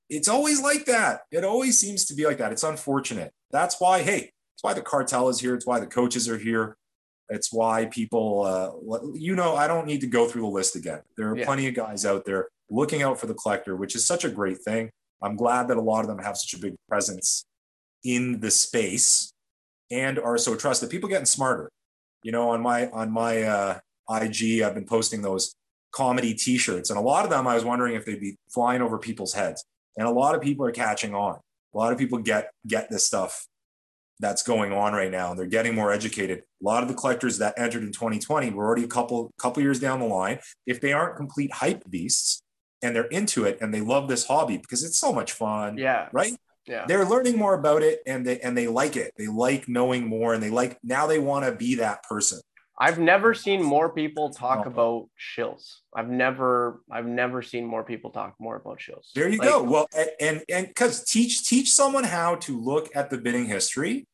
[0.10, 1.22] it's always like that.
[1.32, 2.52] It always seems to be like that.
[2.52, 3.32] It's unfortunate.
[3.52, 5.56] That's why, hey, it's why the cartel is here.
[5.56, 6.76] It's why the coaches are here.
[7.30, 8.72] It's why people, uh,
[9.14, 11.02] you know, I don't need to go through the list again.
[11.18, 11.46] There are Yeah.
[11.46, 14.62] plenty of guys out there looking out for the collector, which is such a great
[14.62, 14.92] thing.
[15.22, 17.46] I'm glad that a lot of them have such a big presence
[18.04, 19.32] in the space
[19.92, 20.90] and are so trusted.
[20.90, 21.70] People getting smarter.
[22.24, 25.54] You know, on my on my uh, IG, I've been posting those
[25.92, 29.00] comedy t-shirts and a lot of them i was wondering if they'd be flying over
[29.00, 29.64] people's heads
[29.96, 31.40] and a lot of people are catching on
[31.74, 33.48] a lot of people get get this stuff
[34.20, 35.30] that's going on right now.
[35.32, 36.40] And they're getting more educated.
[36.40, 39.80] A lot of the collectors that entered in 2020 were already a couple couple years
[39.80, 40.40] down the line.
[40.66, 42.42] If they aren't complete hype beasts
[42.82, 46.10] and they're into it and they love this hobby because it's so much fun Yeah.
[46.12, 46.36] right?
[46.68, 46.86] Yeah.
[46.86, 49.14] they're learning more about it and they and they like it.
[49.18, 52.40] They like knowing more and they like now they want to be that person
[52.80, 55.78] I've never seen more people talk about shills.
[55.96, 59.12] I've never I've never seen more people talk more about shills.
[59.16, 59.64] There you Like, go.
[59.64, 59.88] Well,
[60.20, 64.06] and and because teach teach someone how to look at the bidding history,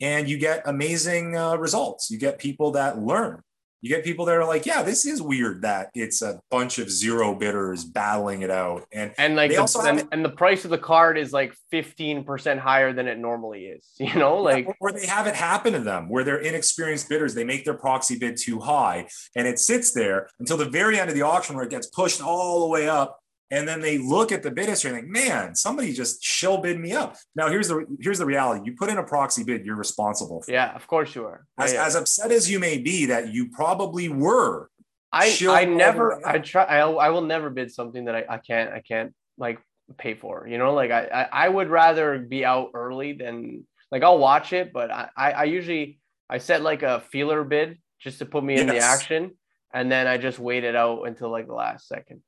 [0.00, 2.10] and you get amazing uh, results.
[2.10, 3.42] You get people that learn.
[3.80, 6.90] You get people that are like, yeah, this is weird that it's a bunch of
[6.90, 10.78] zero bidders battling it out, and And like the, and, and the price of the
[10.78, 13.84] card is like 15% higher than it normally is.
[14.08, 17.34] You know, like or, or they have it happen to them where they're inexperienced bidders.
[17.34, 21.10] They make their proxy bid too high, and it sits there until the very end
[21.10, 23.20] of the auction where it gets pushed all the way up.
[23.50, 26.78] And then they look at the bid history and think, man, somebody just shill bid
[26.78, 27.16] me up.
[27.34, 28.62] Now here's the here's the reality.
[28.66, 30.52] You put in a proxy bid, you're responsible for.
[30.52, 31.46] yeah, of course you are.
[31.58, 34.68] As, Yeah, as upset as you may be that you probably were.
[35.12, 38.70] I I never I try I, I will never bid something that I, I can't
[38.70, 39.58] I can't like
[39.96, 40.46] pay for.
[40.46, 44.52] You know, like I, I I would rather be out early than like I'll watch
[44.52, 48.44] it, but I I, I usually I set like a feeler bid just to put
[48.44, 49.38] me in the action,
[49.72, 52.20] and then I just wait it out until like the last second.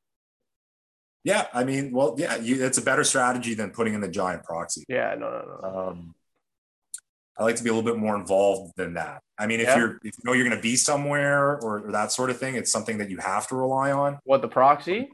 [1.24, 4.42] Yeah, I mean, well, yeah, you, it's a better strategy than putting in the giant
[4.44, 4.84] proxy.
[4.88, 5.88] Yeah, no, no, no.
[5.88, 6.14] um,
[7.38, 9.22] I like to be a little bit more involved than that.
[9.38, 9.76] I mean, if Yeah.
[9.78, 12.54] you're if you know you're going to be somewhere or, or that sort of thing,
[12.54, 14.18] it's something that you have to rely on.
[14.24, 15.10] What the proxy?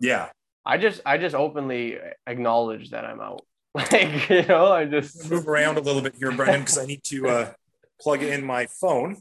[0.00, 0.28] Yeah,
[0.64, 3.42] I just I just openly acknowledge that I'm out.
[3.74, 7.04] Like you know, I just move around a little bit here, Brendan, because I need
[7.04, 7.52] to uh,
[8.00, 9.18] plug in my phone.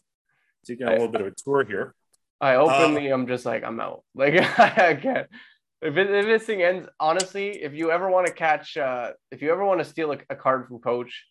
[0.66, 1.94] Taking a little bit of a tour here.
[2.42, 4.04] I Uh, openly I'm just like I'm out.
[4.16, 5.28] Like I can't.
[5.82, 9.42] If, it, if this thing ends, honestly, if you ever want to catch, uh, if
[9.42, 11.26] you ever want to steal a, a card from Coach,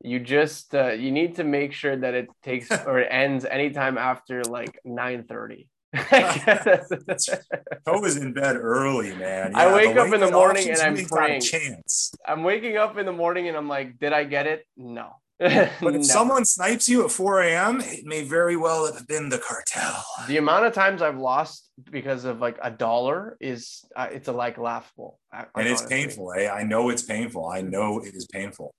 [0.00, 3.98] you just uh, you need to make sure that it takes or it ends anytime
[3.98, 5.68] after like nine thirty.
[5.96, 6.04] Poe
[8.04, 9.52] is in bed early, man.
[9.54, 11.40] I wake up in the morning and I'm you ain't got a praying.
[11.40, 12.12] Chance.
[12.26, 14.66] I'm waking up in the morning and I'm like, did I get it?
[14.76, 15.12] No.
[15.80, 16.02] But if No.
[16.02, 20.02] someone snipes you at 4 a.m., it may very well have been the cartel.
[20.26, 24.32] the amount of times I've lost because of like a dollar is uh, it's a
[24.32, 25.20] like laughable.
[25.32, 26.32] I- and it's painful.
[26.36, 26.48] Eh?
[26.48, 27.46] I know it's painful.
[27.46, 28.74] I know it is painful.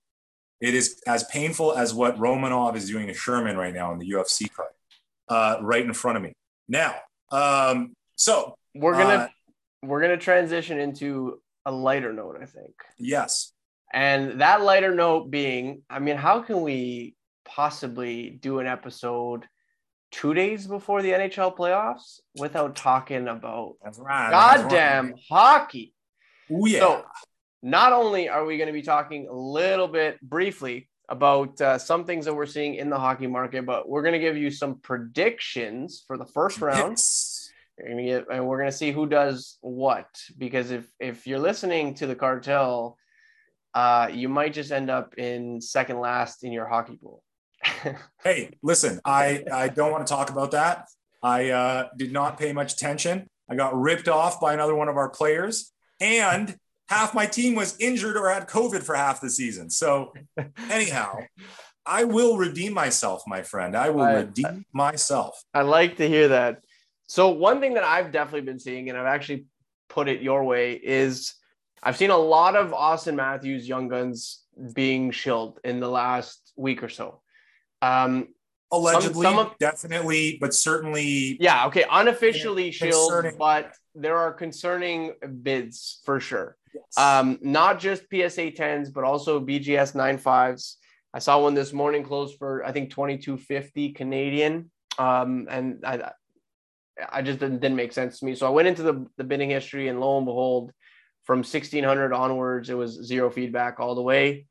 [0.60, 4.10] It is as painful as what Romanov is doing to Sherman right now in the
[4.12, 4.72] UFC card,
[5.30, 6.34] uh, right in front of me.
[6.68, 6.96] Now,
[7.32, 9.28] um, so We're gonna uh,
[9.84, 12.74] we're gonna transition into a lighter note, I think.
[12.98, 13.54] yes,
[13.92, 19.46] And that lighter note being, I mean, how can we possibly do an episode
[20.12, 24.30] two days before the NHL playoffs without talking about right.
[24.30, 25.22] goddamn right.
[25.30, 25.94] hockey?
[26.52, 26.80] Oh yeah.
[26.80, 27.06] So,
[27.62, 32.06] not only are we going to be talking a little bit briefly about uh, some
[32.06, 34.80] things that we're seeing in the hockey market, but we're going to give you some
[34.80, 36.92] predictions for the first round.
[36.92, 37.52] Yes.
[37.80, 40.08] Get, and we're gonna see who does what.
[40.38, 42.98] Because if if you're listening to the cartel,
[43.74, 47.24] uh, you might just end up in second last in your hockey pool.
[48.24, 50.88] Hey, listen, I I don't want to talk about that.
[51.24, 53.28] I uh, did not pay much attention.
[53.50, 56.56] I got ripped off by another one of our players, and
[56.90, 59.70] half my team was injured or had COVID for half the season.
[59.70, 60.14] So,
[60.70, 61.18] anyhow,
[61.86, 63.76] I will redeem myself, my friend.
[63.76, 65.42] I will I- redeem myself.
[65.54, 66.62] I like to hear that.
[67.08, 69.46] So one thing that I've definitely been seeing, and I've actually
[69.88, 71.34] put it your way, is
[71.82, 76.84] I've seen a lot of Auston Matthews young guns being shilled in the last week
[76.84, 77.22] or so.
[77.82, 78.30] Um,
[78.72, 86.02] Allegedly, some of- definitely, but certainly, yeah, okay, unofficially shilled, but there are concerning bids
[86.06, 86.56] for sure.
[86.74, 86.98] yes.
[86.98, 90.76] Um, not just PSA 10s, but also BGS 95s.
[91.14, 94.70] I saw one this morning close for I think 2250 Canadian.
[95.00, 96.12] Um, and I
[97.12, 98.36] I just didn't, didn't make sense to me.
[98.36, 100.72] So I went into the, the bidding history and lo and behold,
[101.30, 104.48] from 1600 onwards, it was zero feedback all the way.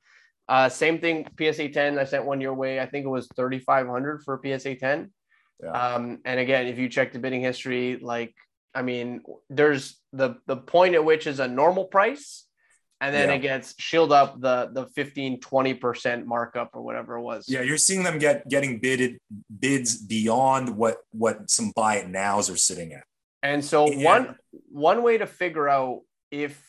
[0.49, 1.99] Uh, same thing, PSA 10.
[1.99, 2.79] I sent one your way.
[2.79, 5.11] I think it was 3500 for PSA 10.
[5.61, 5.71] Yeah.
[5.73, 8.33] Um, and again, if you check the bidding history, like,
[8.77, 12.47] I mean, there's the the point at which is a normal price,
[13.01, 13.35] and then Yeah.
[13.35, 17.49] it gets shield up the the 15, 20% markup or whatever it was.
[17.49, 19.19] yeah, you're seeing them get getting bidded
[19.59, 23.03] bids beyond what what some buy it nows are sitting at.
[23.43, 24.05] And so Yeah.
[24.05, 24.37] one
[24.71, 26.68] one way to figure out if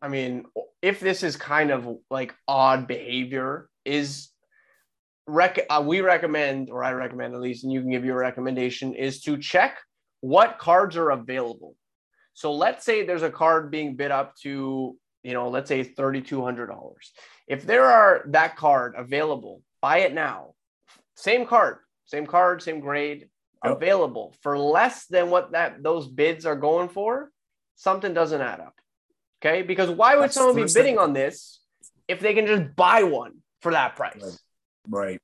[0.00, 0.44] I mean
[0.82, 4.30] if this is kind of like odd behavior is
[5.26, 8.94] rec- uh, we recommend or I recommend at least and you can give your recommendation
[8.94, 9.78] is to check
[10.20, 11.76] what cards are available.
[12.34, 16.94] So let's say there's a card being bid up to, you know, let's say $3,200.
[17.46, 20.54] If there are that card available, buy it now.
[21.16, 23.28] Same card, same card, same grade,
[23.64, 27.30] available for less than what that those bids are going for,
[27.76, 28.74] something doesn't add up.
[29.44, 31.60] Okay, because why would That's someone be bidding on this
[32.08, 34.40] if they can just buy one for that price?
[34.88, 35.20] Right.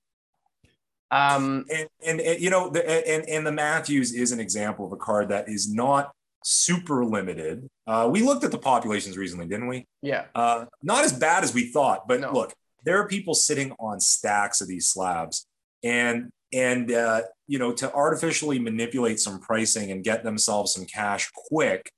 [1.11, 1.35] right.
[1.35, 4.93] Um, and, and, and, you know, the, and, and the Matthews is an example of
[4.93, 6.13] a card that is not
[6.45, 7.69] super limited.
[7.87, 9.87] Uh, we looked at the populations recently, didn't we?
[10.03, 10.27] Yeah.
[10.35, 12.33] Uh, not as bad as we thought, but no.
[12.33, 12.55] look,
[12.85, 15.47] there are people sitting on stacks of these slabs,
[15.83, 21.31] and and uh, you know to artificially manipulate some pricing and get themselves some cash
[21.35, 21.91] quick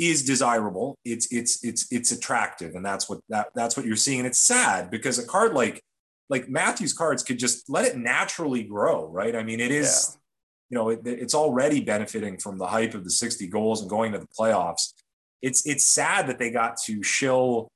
[0.00, 0.96] is desirable.
[1.04, 4.20] It's it's it's it's attractive, and that's what that that's what you're seeing.
[4.20, 5.82] And it's sad because a card like
[6.28, 9.36] like Matthews cards could just let it naturally grow, right?
[9.36, 10.08] I mean, it is.
[10.08, 10.16] Yeah.
[10.70, 14.12] You know, it, it's already benefiting from the hype of the 60 goals and going
[14.12, 14.92] to the playoffs.
[15.42, 17.68] It's it's sad that they got to shill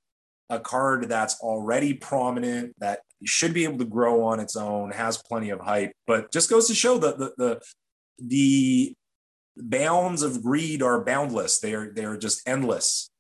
[0.49, 5.21] a card that's already prominent, that should be able to grow on its own, has
[5.29, 7.61] plenty of hype, but just goes to show that the the
[8.19, 8.95] the
[9.57, 11.59] bounds of greed are boundless.
[11.59, 13.11] They are they are just endless,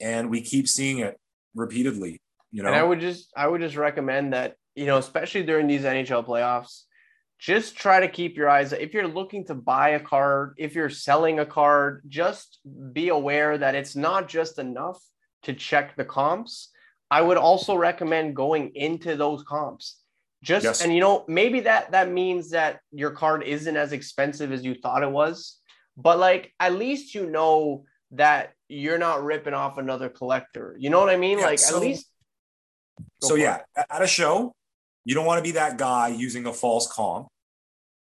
[0.00, 1.18] and we keep seeing it
[1.54, 2.20] repeatedly.
[2.50, 5.66] You know, and I would just I would just recommend that you know, especially during
[5.66, 6.82] these NHL playoffs,
[7.38, 8.72] just try to keep your eyes.
[8.72, 12.58] If you're looking to buy a card, if you're selling a card, just
[12.92, 15.02] be aware that it's not just enough
[15.42, 16.70] to check the comps.
[17.10, 19.98] I would also recommend going into those comps
[20.44, 20.82] just yes.
[20.82, 24.74] and you know maybe that that means that your card isn't as expensive as you
[24.74, 25.58] thought it was
[25.96, 30.76] but like at least you know that you're not ripping off another collector.
[30.78, 31.38] You know what I mean?
[31.38, 32.06] Yeah, like so, at least.
[33.22, 33.86] So yeah, it.
[33.90, 34.52] at a show,
[35.04, 37.28] you don't want to be that guy using a false comp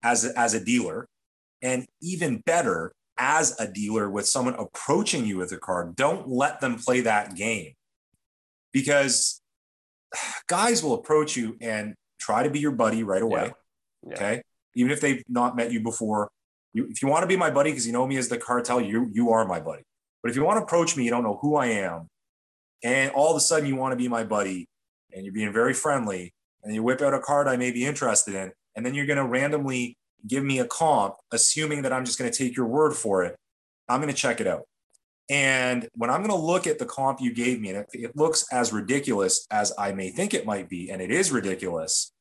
[0.02, 1.06] as a, as a dealer,
[1.62, 5.96] and even better as a dealer with someone approaching you with a card.
[5.96, 7.72] Don't let them play that game
[8.72, 9.40] because
[10.46, 13.46] guys will approach you and try to be your buddy right away.
[13.46, 13.52] Yeah.
[14.08, 14.14] Yeah.
[14.14, 14.42] Okay,
[14.76, 16.30] even if they've not met you before,
[16.78, 18.80] you, if you want to be my buddy because you know me as the cartel,
[18.80, 19.82] you you are my buddy.
[20.22, 22.08] But if you want to approach me, you don't know who I am,
[22.82, 24.68] and all of a sudden you want to be my buddy,
[25.12, 28.34] and you're being very friendly, and you whip out a card I may be interested
[28.34, 32.18] in, and then you're going to randomly give me a comp, assuming that I'm just
[32.18, 33.36] going to take your word for it.
[33.88, 34.62] I'm going to check it out.
[35.30, 38.46] And when I'm going to look at the comp you gave me, and it looks
[38.52, 42.12] as ridiculous as I may think it might be, and it is ridiculous,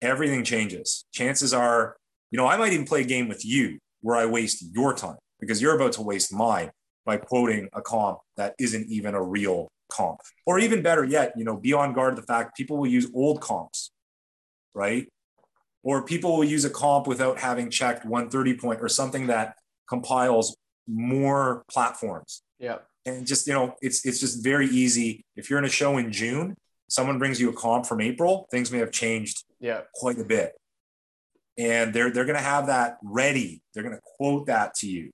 [0.00, 1.04] everything changes.
[1.12, 1.96] Chances are,
[2.30, 5.16] you know, I might even play a game with you where I waste your time
[5.40, 6.70] because you're about to waste mine
[7.06, 10.20] by quoting a comp that isn't even a real comp.
[10.44, 13.10] Or even better yet, you know, be on guard of the fact people will use
[13.14, 13.90] old comps,
[14.74, 15.08] right?
[15.82, 19.56] Or people will use a comp without having checked 130 point or something that
[19.88, 20.54] compiles
[20.86, 22.42] more platforms.
[22.58, 22.78] Yeah.
[23.06, 25.24] And just, you know, it's it's just very easy.
[25.34, 26.56] If you're in a show in June,
[26.88, 29.80] someone brings you a comp from April, things may have changed yeah.
[29.94, 30.52] quite a bit
[31.56, 33.62] and they're they're going to have that ready.
[33.72, 35.10] They're going to quote that to you,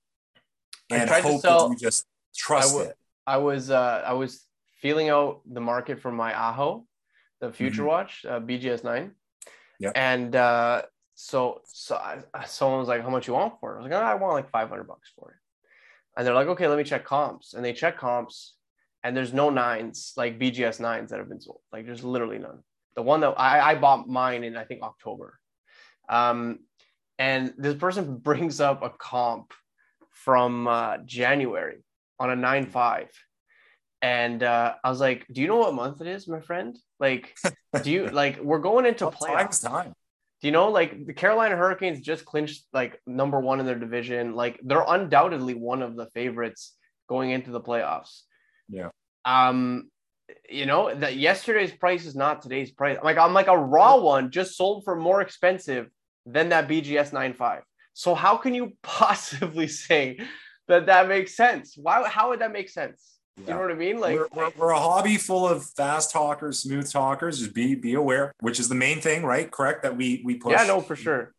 [0.91, 2.97] and hope sell, that you just trust I w- it.
[3.27, 4.47] I was uh, I was
[4.81, 6.87] feeling out the market for my Aho,
[7.41, 7.89] the Future mm-hmm.
[7.89, 9.13] Watch uh, BGS nine,
[9.79, 10.83] yeah, and uh,
[11.15, 14.01] so so I, someone was like, "How much you want for it?" I was like,
[14.01, 15.37] oh, "I want like five hundred bucks for it,"
[16.17, 18.55] and they're like, "Okay, let me check comps," and they check comps,
[19.05, 21.61] and there's no nines like BGS nines that have been sold.
[21.73, 22.61] Like there's literally none.
[22.97, 25.40] The one that I, I bought mine in I think October
[26.11, 26.59] um,
[27.19, 29.53] and this person brings up a comp
[30.11, 31.79] from uh, January
[32.19, 33.09] on a 9 5.
[34.03, 36.77] And uh, I was like, Do you know what month it is, my friend?
[36.99, 37.35] Like,
[37.83, 39.95] do you like we're going into playoffs time?
[40.41, 44.35] Do you know like the Carolina Hurricanes just clinched like number one in their division?
[44.35, 46.75] Like, they're undoubtedly one of the favorites
[47.09, 48.23] going into the playoffs.
[48.69, 48.89] Yeah.
[49.27, 49.91] Um,
[50.49, 52.99] you know that yesterday's price is not today's price.
[53.03, 55.91] Like I'm like a raw one just sold for more expensive
[56.27, 57.63] than that BGS 95.
[57.93, 60.21] So how can you possibly say
[60.69, 61.75] that that makes sense?
[61.77, 62.09] Why?
[62.09, 63.19] How would that make sense?
[63.37, 63.45] Yeah.
[63.47, 64.01] You know what I mean?
[64.01, 67.39] Like we're, we're, we're, a hobby full of fast talkers, smooth talkers.
[67.39, 69.51] Just be be aware, which is the main thing, right?
[69.51, 70.53] Correct that we we push.
[70.53, 71.33] Yeah, no, for sure.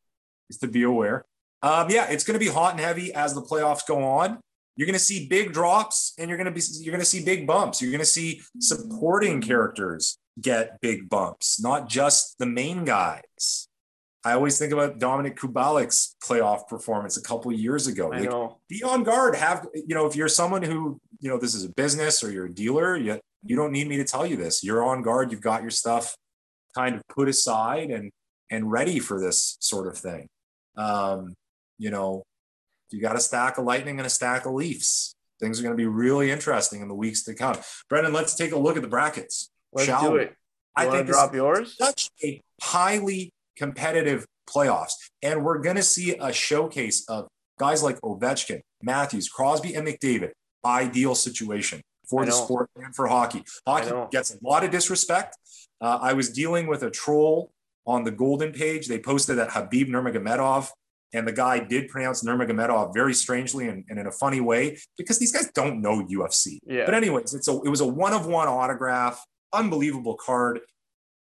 [0.50, 1.26] Is to be aware.
[1.62, 4.40] Um, yeah, it's going to be hot and heavy as the playoffs go on.
[4.76, 7.24] You're going to see big drops, and you're going to be you're going to see
[7.24, 7.82] big bumps.
[7.82, 13.68] You're going to see supporting characters get big bumps, not just the main guys.
[14.24, 18.10] I always think about Dominik Kubalik's playoff performance a couple years ago.
[18.10, 18.60] Like, know.
[18.70, 19.36] Be on guard.
[19.36, 22.46] Have you know if you're someone who you know this is a business or you're
[22.46, 24.64] a dealer, you you don't need me to tell you this.
[24.64, 25.32] You're on guard.
[25.32, 26.16] You've got your stuff
[26.76, 28.12] kind of put aside and
[28.50, 30.28] and ready for this sort of thing.
[30.78, 31.34] Um,
[31.78, 32.24] you know,
[32.92, 35.16] You got a stack of Lightning and a stack of Leafs.
[35.40, 37.58] Things are going to be really interesting in the weeks to come.
[37.90, 39.50] Brendan, let's take a look at the brackets.
[39.74, 40.22] Let's Shall do we?
[40.24, 40.36] it.
[40.76, 41.76] I think drop yours.
[41.78, 47.28] Such a highly competitive playoffs, and we're going to see a showcase of
[47.60, 50.32] guys like Ovechkin, Matthews, Crosby, and McDavid.
[50.66, 53.44] Ideal situation for the sport and for hockey.
[53.66, 55.38] Hockey gets a lot of disrespect.
[55.80, 57.52] Uh, I was dealing with a troll
[57.88, 58.88] on the Golden page.
[58.88, 60.70] They posted that Khabib Nurmagomedov,
[61.14, 65.18] and the guy did pronounce Nurmagomedov very strangely and, and, in a funny way because
[65.18, 66.60] these guys don't know UFC.
[66.66, 66.86] Yeah.
[66.86, 70.60] But anyways, it's a it was a one of one autograph, unbelievable card.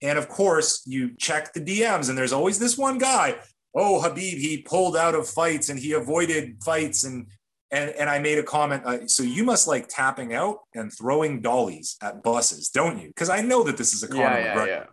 [0.01, 3.35] And of course, you check the DMs, and there's always this one guy.
[3.75, 7.27] Oh, Khabib, he pulled out of fights and he avoided fights and
[7.71, 8.83] and and I made a comment.
[8.85, 13.07] Uh, so you must like tapping out and throwing dollies at buses, don't you?
[13.07, 14.83] Because I know that this is a Conor yeah, yeah, yeah.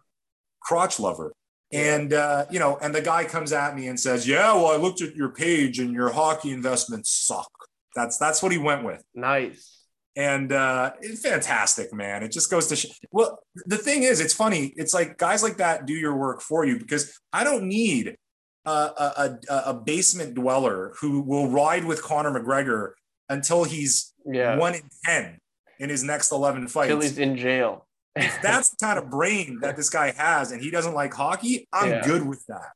[0.62, 1.32] crotch lover.
[1.72, 4.76] And uh, you know, and the guy comes at me and says, "Yeah, well, I
[4.76, 7.50] looked at your page and your hockey investments suck."
[7.94, 9.02] That's that's what he went with.
[9.14, 9.77] Nice.
[10.18, 12.24] And uh, it's fantastic, man.
[12.24, 13.38] It just goes to sh- well.
[13.66, 14.72] The thing is, it's funny.
[14.74, 18.16] It's like guys like that do your work for you because I don't need
[18.64, 22.94] a, a, a, basement dweller who will ride with Conor McGregor
[23.28, 24.56] until he's yeah.
[24.56, 25.38] one in 10
[25.78, 26.90] in his next 11 fights.
[26.90, 27.86] Until he's in jail.
[28.16, 31.68] if that's the kind of brain that this guy has and he doesn't like hockey,
[31.72, 32.04] I'm yeah.
[32.04, 32.72] good with that.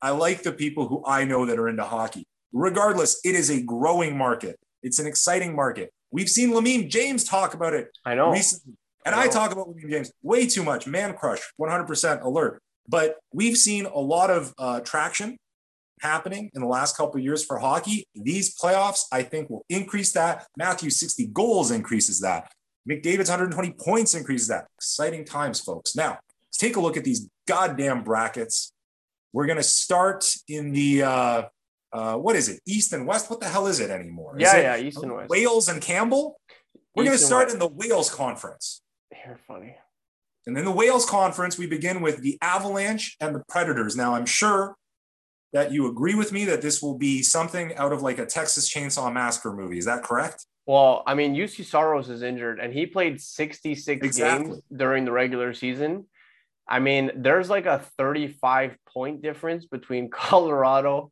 [0.00, 2.26] I like the people who I know that are into hockey.
[2.54, 4.58] Regardless, it is a growing market.
[4.82, 5.92] It's an exciting market.
[6.10, 8.30] We've seen Lamine James talk about it I know.
[8.30, 8.74] recently.
[9.04, 10.86] And I, I talk about Lamine James way too much.
[10.86, 12.62] Man crush, 100% alert.
[12.88, 15.36] But we've seen a lot of uh, traction
[16.00, 18.06] happening in the last couple of years for hockey.
[18.14, 20.46] These playoffs, I think, will increase that.
[20.56, 22.50] Matthews 60 goals increases that.
[22.88, 24.66] McDavid's 120 points increases that.
[24.78, 25.94] Exciting times, folks.
[25.94, 28.72] Now, let's take a look at these goddamn brackets.
[29.32, 31.42] We're going to start in the, uh,
[31.92, 33.30] uh, what is it, East and West?
[33.30, 34.34] What the hell is it anymore?
[34.38, 35.30] Yeah, it yeah, East and West.
[35.30, 36.40] Wales and Campbell?
[36.94, 38.82] We're going to start in the Wales Conference.
[39.24, 39.76] You're funny.
[40.46, 43.96] And in the Wales Conference, we begin with the Avalanche and the Predators.
[43.96, 44.76] Now, I'm sure
[45.52, 48.72] that you agree with me that this will be something out of like a Texas
[48.72, 49.78] Chainsaw Massacre movie.
[49.78, 50.46] Is that correct?
[50.66, 54.46] Well, I mean, Juuse Saros is injured and he played 66 exactly.
[54.46, 56.06] games during the regular season.
[56.68, 61.10] I mean, there's like a 35 point difference between Colorado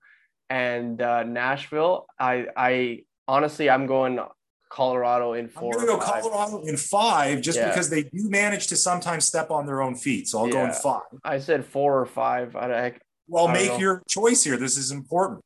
[0.51, 2.07] and uh, Nashville.
[2.18, 4.20] I, I honestly, I'm going
[4.68, 7.68] Colorado in 4 I'm going to go Colorado in five just yeah.
[7.68, 10.28] because they do manage to sometimes step on their own feet.
[10.28, 10.53] So I'll yeah.
[10.53, 11.03] go in five.
[11.24, 12.57] I said four or five.
[12.57, 12.94] I,
[13.28, 13.78] well, I make know.
[13.78, 14.57] your choice here.
[14.57, 15.40] This is important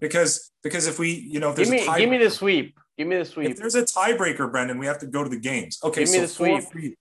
[0.00, 2.78] because because if we, you know, if give me give me the sweep.
[2.96, 3.50] Give me the sweep.
[3.50, 5.78] If there's a tiebreaker, Brendan, we have to go to the games.
[5.82, 6.64] Okay, give so the sweep.
[6.70, 6.96] Three.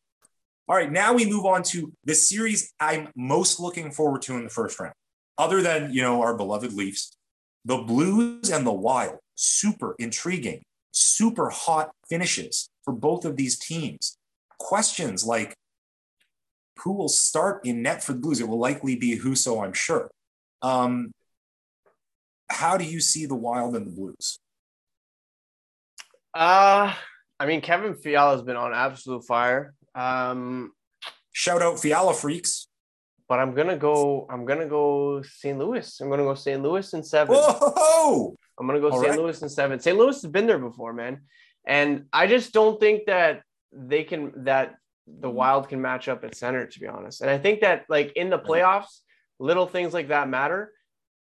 [0.67, 4.43] All right, now we move on to the series I'm most looking forward to in
[4.43, 4.95] the first round.
[5.37, 7.17] Other than you know our beloved Leafs,
[7.65, 10.63] the Blues and the Wild, super intriguing
[10.93, 14.17] super hot finishes for both of these teams.
[14.59, 15.55] Questions like
[16.79, 18.39] who will start in net for the Blues?
[18.39, 20.09] It will likely be Husso, I'm sure.
[20.61, 21.11] Um,
[22.49, 24.39] how do you see the Wild and the Blues?
[26.33, 26.93] Uh,
[27.39, 29.73] I mean, Kevin Fiala has been on absolute fire.
[29.93, 30.71] Um,
[31.31, 32.67] Shout out Fiala freaks.
[33.29, 34.27] But I'm gonna go.
[34.29, 35.57] I'm gonna go St.
[35.57, 35.99] Louis.
[36.01, 36.61] I'm gonna go St.
[36.61, 37.35] Louis in seven.
[37.35, 38.35] Whoa!
[38.59, 39.11] I'm gonna go All St.
[39.11, 39.19] Right.
[39.19, 39.79] Louis in seven.
[39.79, 39.97] St.
[39.97, 41.21] Louis has been there before, man,
[41.65, 44.75] and I just don't think that they can that
[45.07, 47.21] the Wild can match up at center, to be honest.
[47.21, 48.99] And I think that like in the playoffs,
[49.39, 50.71] little things like that matter.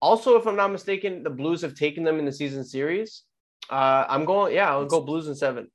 [0.00, 3.24] Also, if I'm not mistaken, the Blues have taken them in the season series.
[3.68, 5.68] Uh, I'm going, yeah, I'll go Blues in seven.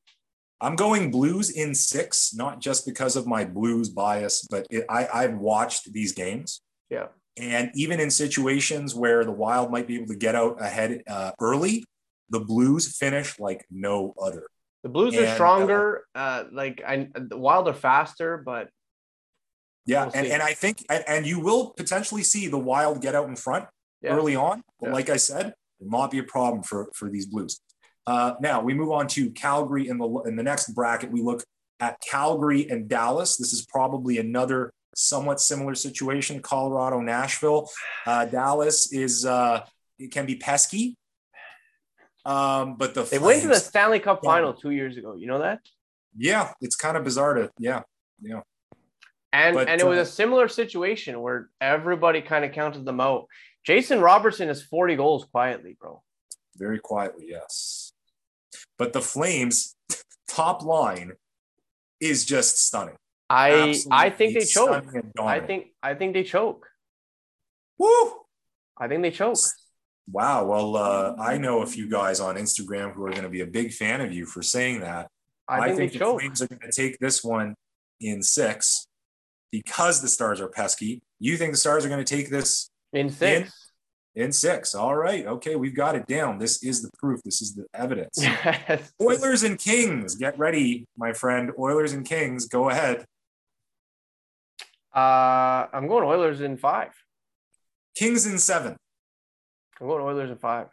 [0.64, 5.08] I'm going Blues in six, not just because of my Blues bias, but it, I,
[5.14, 6.62] I've watched these games.
[6.90, 7.08] Yeah.
[7.38, 11.32] And even in situations where the Wild might be able to get out ahead uh,
[11.42, 11.84] early,
[12.30, 14.48] the Blues finish like no other.
[14.84, 16.06] The Blues and, are stronger.
[16.16, 18.70] Uh, uh, like I, the Wild are faster, but
[19.86, 23.16] yeah, we'll and, and I think and, and, you will potentially see the Wild get
[23.16, 23.66] out in front
[24.02, 24.12] yeah.
[24.12, 24.62] early on.
[24.80, 24.94] But yeah.
[24.94, 27.60] like I said, it might be a problem for for these Blues.
[28.06, 31.12] Uh, now we move on to Calgary in the in the next bracket.
[31.12, 31.44] We look
[31.80, 33.38] at Calgary and Dallas.
[33.38, 36.42] This is probably another somewhat similar situation.
[36.42, 37.70] Colorado, Nashville,
[38.06, 39.66] uh, Dallas is uh,
[40.00, 40.98] it can be pesky.
[42.26, 44.30] Um, but the they Flames, went to the Stanley Cup yeah.
[44.30, 45.16] final two years ago.
[45.16, 45.60] You know that?
[46.16, 47.82] Yeah, it's kind of bizarre to yeah,
[48.22, 48.42] yeah.
[49.34, 53.02] And but, and it was uh, a similar situation where everybody kind of counted them
[53.02, 53.26] out.
[53.66, 56.02] Jason Robertson has 40 goals quietly, bro.
[56.56, 57.83] Very quietly, yes.
[58.78, 59.76] But the Flames
[60.28, 61.14] top line
[62.00, 62.96] is just stunning.
[63.30, 64.86] I Absolutely I think they choke.
[65.20, 66.68] I think I think they choke.
[67.78, 68.14] Woo!
[68.78, 69.38] I think they choke.
[70.12, 70.46] Wow.
[70.46, 73.48] Well, uh, I know a few guys on Instagram who are going to be a
[73.48, 75.08] big fan of you for saying that.
[75.48, 76.20] I think, the choke.
[76.20, 77.56] Flames are going to take this one
[78.00, 78.86] in six
[79.52, 81.02] because the Stars are pesky.
[81.20, 83.52] You think the Stars are going to take this in six?
[84.16, 84.76] In, six.
[84.76, 85.26] All right.
[85.26, 85.56] Okay.
[85.56, 86.38] We've got it down.
[86.38, 87.22] This is the proof.
[87.24, 88.20] This is the evidence.
[88.22, 88.94] Yes.
[89.02, 90.16] Oilers and Kings.
[90.16, 91.52] Get ready, my friend.
[91.58, 92.48] Oilers and Kings.
[92.48, 93.06] Go ahead.
[94.96, 96.92] Uh, I'm going Oilers in five.
[97.96, 98.76] Kings in seven.
[99.82, 100.68] I'm going Oilers in five.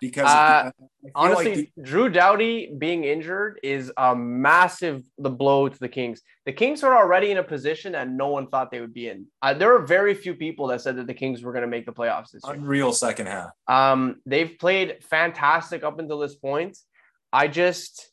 [0.00, 0.70] Because uh,
[1.14, 6.20] honestly, like the- Drew Doughty being injured is a massive the blow to the Kings.
[6.44, 9.26] The Kings are already in a position that no one thought they would be in.
[9.42, 11.86] Uh, there are very few people that said that the Kings were going to make
[11.86, 12.54] the playoffs this year.
[12.54, 13.50] Unreal second half.
[13.66, 16.78] Um, they've played fantastic up until this point.
[17.32, 18.10] I just,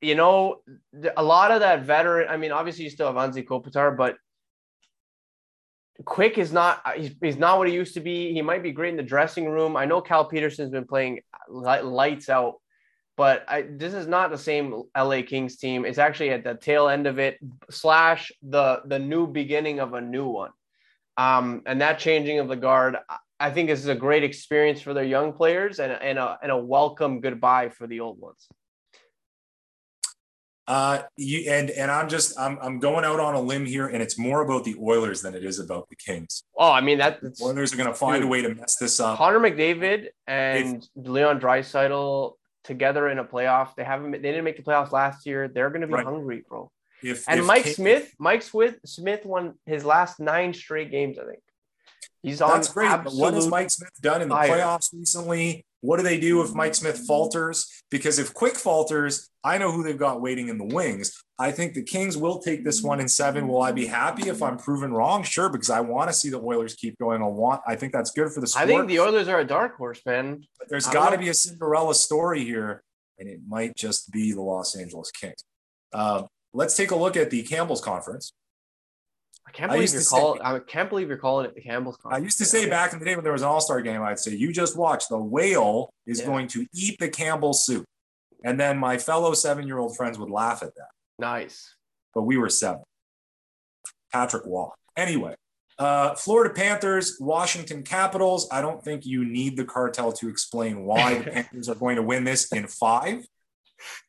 [0.00, 0.62] you know,
[1.16, 2.28] a lot of that veteran.
[2.28, 4.16] I mean, obviously you still have Anze Kopitar, but
[6.04, 8.32] Quick is not he's, he's not what he used to be.
[8.32, 9.76] He might be great in the dressing room.
[9.76, 12.54] I know Cal Petersen's been playing lights out,
[13.16, 15.84] but I, this is not the same LA Kings team.
[15.84, 17.38] It's actually at the tail end of it
[17.70, 20.50] slash the the new beginning of a new one.
[21.16, 22.96] Um, and that changing of the guard,
[23.38, 26.50] I think this is a great experience for their young players and, and, a, and
[26.50, 28.48] a welcome goodbye for the old ones.
[30.70, 34.00] Uh, you and and I'm just I'm I'm going out on a limb here, and
[34.00, 36.44] it's more about the Oilers than it is about the Kings.
[36.56, 38.76] Oh, I mean that the Oilers are going to find dude, a way to mess
[38.76, 39.18] this up.
[39.18, 43.74] Connor McDavid and if, Leon Draisaitl together in a playoff.
[43.74, 44.12] They haven't.
[44.12, 45.48] They didn't make the playoffs last year.
[45.48, 46.04] They're going to be right.
[46.04, 46.70] hungry, bro.
[47.02, 51.18] If, and if Mike Smith, Mike Smith, Smith won his last nine straight games.
[51.18, 51.40] I think
[52.22, 52.50] he's on.
[52.52, 52.92] That's great.
[53.06, 54.50] what has Mike Smith done in the fire.
[54.50, 55.66] playoffs recently?
[55.82, 57.66] What do they do if Mike Smith falters?
[57.90, 61.22] Because if Quick falters, I know who they've got waiting in the wings.
[61.38, 63.48] I think the Kings will take this one in seven.
[63.48, 65.22] Will I be happy if I'm proven wrong?
[65.22, 67.22] Sure, because I want to see the Oilers keep going.
[67.22, 67.62] I want.
[67.66, 68.64] I think that's good for the sport.
[68.64, 70.44] I think the Oilers are a dark horse, man.
[70.58, 72.82] But there's got to be a Cinderella story here,
[73.18, 75.42] and it might just be the Los Angeles Kings.
[75.94, 78.34] Uh, let's take a look at the Campbell's conference.
[79.50, 80.40] I can't believe I you're calling.
[80.42, 82.20] I can't believe you're calling it the Campbell's Conference.
[82.20, 84.00] I used to say back in the day when there was an All Star game,
[84.00, 85.08] I'd say, "You just watch.
[85.08, 86.26] The whale is yeah.
[86.26, 87.84] going to eat the Campbell soup,"
[88.44, 90.90] and then my fellow seven year old friends would laugh at that.
[91.18, 91.74] Nice,
[92.14, 92.82] but we were seven.
[94.12, 94.72] Patrick Wall.
[94.96, 95.34] Anyway,
[95.80, 98.48] uh, Florida Panthers, Washington Capitals.
[98.52, 102.02] I don't think you need the cartel to explain why the Panthers are going to
[102.02, 103.24] win this in five.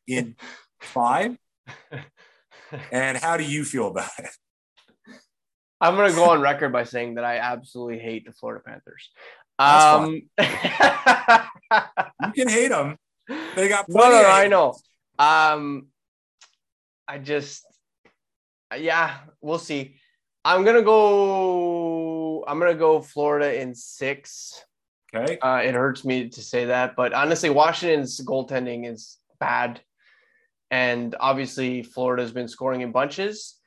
[0.06, 0.36] In
[0.80, 1.36] five.
[2.90, 4.30] And how do you feel about it?
[5.82, 9.10] I'm gonna go on record by saying that I absolutely hate the Florida Panthers.
[9.58, 10.06] Um,
[10.38, 12.96] you can hate them.
[13.56, 14.76] They got no, no, no I know.
[15.18, 15.88] Um,
[17.08, 17.66] I just,
[18.78, 19.96] yeah, we'll see.
[20.44, 22.44] I'm gonna go.
[22.46, 24.64] I'm gonna go Florida in six.
[25.14, 25.36] Okay.
[25.40, 29.80] Uh, it hurts me to say that, but honestly, Washington's goaltending is bad,
[30.70, 33.58] and obviously Florida's been scoring in bunches.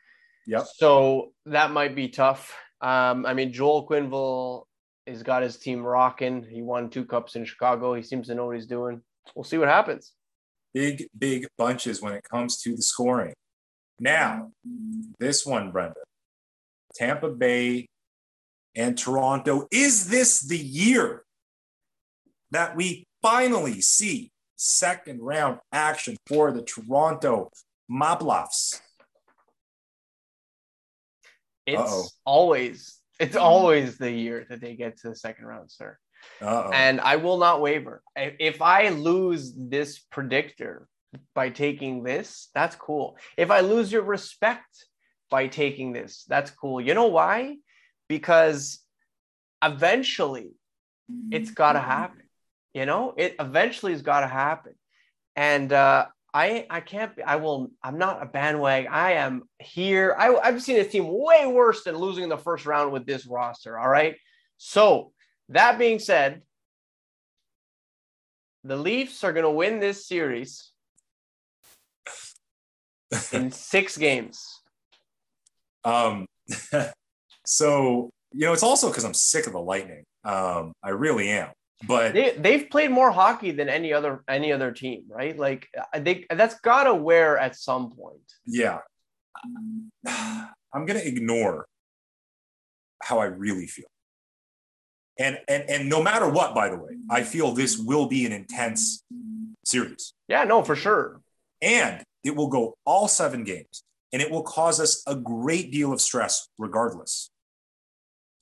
[0.47, 0.65] Yep.
[0.75, 2.55] So that might be tough.
[2.81, 4.63] Um, I mean, Joel Quenneville
[5.07, 6.43] has got his team rocking.
[6.43, 7.93] He won two cups in Chicago.
[7.93, 9.01] He seems to know what he's doing.
[9.35, 10.13] We'll see what happens.
[10.73, 13.33] Big, big bunches when it comes to the scoring.
[13.99, 14.51] Now,
[15.19, 15.95] this one, Brenda.
[16.95, 17.87] Tampa Bay
[18.75, 19.67] and Toronto.
[19.71, 21.23] Is this the year
[22.51, 27.49] that we finally see second round action for the Toronto
[27.89, 28.81] Maple Leafs?
[31.65, 32.07] It's Uh-oh.
[32.25, 35.97] always it's always the year that they get to the second round, sir.
[36.41, 36.71] Uh-oh.
[36.73, 38.03] And I will not waver.
[38.15, 40.87] If I lose this predictor
[41.33, 43.17] by taking this, that's cool.
[43.37, 44.85] If I lose your respect
[45.29, 46.81] by taking this, that's cool.
[46.81, 47.57] You know why?
[48.09, 48.79] Because
[49.63, 50.51] eventually
[51.31, 52.23] it's got to happen.
[52.73, 54.73] You know, it eventually has got to happen.
[55.37, 58.91] And uh, I I can't be, I will I'm not a bandwagon.
[58.91, 60.13] I am here.
[60.19, 63.25] I, I've seen a team way worse than losing in the first round with this
[63.25, 63.79] roster.
[63.79, 64.17] All right.
[64.57, 65.13] So
[65.47, 66.41] that being said,
[68.65, 70.71] the Leafs are going to win this series
[73.31, 74.59] in six games.
[75.85, 76.25] Um,
[77.45, 80.03] so you know, it's also because I'm sick of the Lightning.
[80.25, 81.51] Um, I really am.
[81.87, 85.37] But they, they've played more hockey than any other any other team, right?
[85.37, 85.67] Like
[85.97, 88.31] they that's gotta wear at some point.
[88.45, 88.79] Yeah.
[90.05, 91.67] I'm gonna ignore
[93.03, 93.85] how I really feel.
[95.17, 98.31] And and and no matter what, by the way, I feel this will be an
[98.31, 99.03] intense
[99.63, 100.13] series.
[100.27, 101.21] Yeah, no, for sure.
[101.61, 105.93] And it will go all seven games, and it will cause us a great deal
[105.93, 107.29] of stress regardless.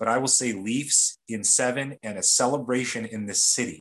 [0.03, 3.79] But I will say Leafs in seven and a celebration in this city,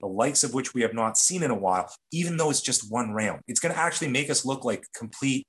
[0.00, 2.92] the likes of which we have not seen in a while, even though it's just
[2.92, 3.40] one round.
[3.48, 5.46] It's going to actually make us look like complete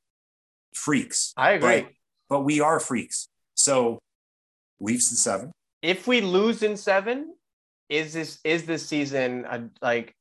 [0.74, 1.34] freaks.
[1.36, 1.82] I agree.
[1.82, 1.92] But,
[2.30, 3.28] but we are freaks.
[3.56, 4.00] So
[4.80, 5.52] Leafs in seven.
[5.82, 7.34] If we lose in seven,
[7.90, 10.14] is this is this season a, like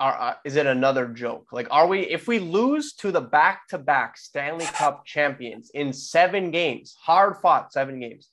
[0.00, 1.48] are, uh, is it another joke?
[1.52, 5.92] Like, are we, if we lose to the back to back Stanley Cup champions in
[5.92, 8.30] seven games, hard fought seven games,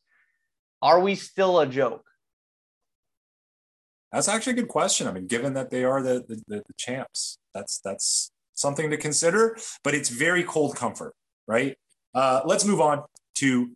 [0.84, 2.04] are we still a joke?
[4.12, 5.08] That's actually a good question.
[5.08, 9.58] I mean, given that they are the, the, the, champs, that's, that's something to consider,
[9.84, 11.16] but it's very cold comfort,
[11.48, 11.78] right?
[12.14, 13.04] Uh, let's move on
[13.36, 13.72] to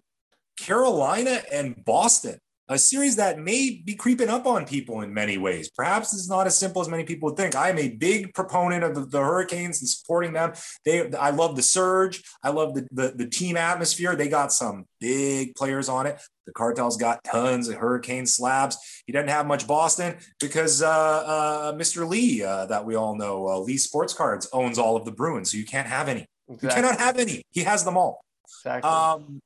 [0.59, 2.37] Carolina and Boston
[2.69, 5.69] a series that may be creeping up on people in many ways.
[5.69, 7.55] Perhaps it's not as simple as many people would think.
[7.55, 10.53] I am a big proponent of the, the Hurricanes and supporting them.
[10.83, 12.23] They, I love the surge.
[12.43, 14.15] I love the, the, the team atmosphere.
[14.15, 16.21] They got some big players on it.
[16.45, 18.77] The cartel's got tons of Hurricane slabs.
[19.05, 22.07] He doesn't have much Boston because uh, uh, Mr.
[22.07, 25.51] Lee, uh, that we all know, uh, Lee Sports Cards owns all of the Bruins,
[25.51, 26.25] so you can't have any.
[26.49, 26.67] Exactly.
[26.67, 27.43] You cannot have any.
[27.51, 28.23] He has them all.
[28.45, 28.89] Exactly.
[28.89, 29.39] Um,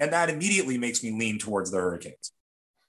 [0.00, 2.32] and that immediately makes me lean towards the Hurricanes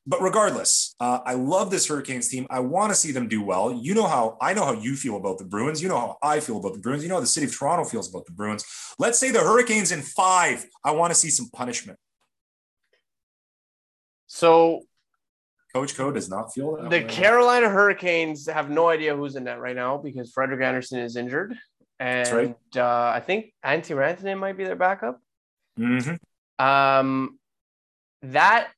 [0.08, 2.48] but regardless, uh, I love this Hurricanes team.
[2.50, 3.72] I want to see them do well.
[3.72, 5.82] You know how I know how you feel about the Bruins.
[5.82, 7.04] You know how I feel about the Bruins.
[7.04, 8.66] You know how the city of Toronto feels about the Bruins.
[8.98, 10.66] Let's say the Hurricanes in five.
[10.84, 12.00] I want to see some punishment.
[14.26, 14.82] So,
[15.74, 16.90] Coach Koe does not feel that.
[16.90, 17.04] The way.
[17.04, 21.54] Carolina Hurricanes have no idea who's in net right now because Frederik Andersen is injured,
[22.00, 22.56] and right.
[22.76, 25.22] uh, I think Antti Rantanen might be their backup.
[25.78, 26.66] Mm-hmm.
[26.66, 27.38] Um,
[28.24, 28.70] that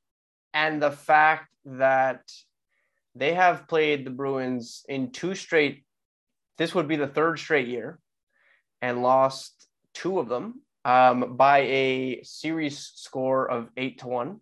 [0.54, 2.22] and the fact that
[3.16, 5.84] they have played the Bruins in two straight,
[6.58, 8.00] this would be the third straight year,
[8.82, 14.40] and lost two of them um, by a series score of eight to one.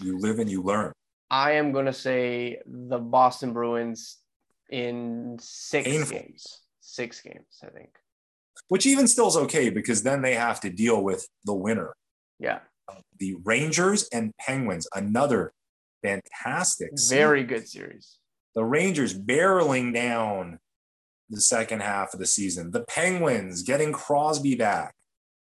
[0.00, 0.92] You live and you learn.
[1.30, 4.18] I am going to say the Boston Bruins
[4.70, 6.18] in six Painful.
[6.18, 6.60] games.
[6.80, 7.90] Six games, I think.
[8.68, 11.92] Which even still is okay because then they have to deal with the winner.
[12.38, 12.60] Yeah
[13.18, 15.52] the Rangers and Penguins, another
[16.02, 17.46] fantastic, very series.
[17.46, 18.18] good series.
[18.54, 20.58] The Rangers barreling down
[21.28, 22.70] the second half of the season.
[22.70, 24.94] The Penguins getting Crosby back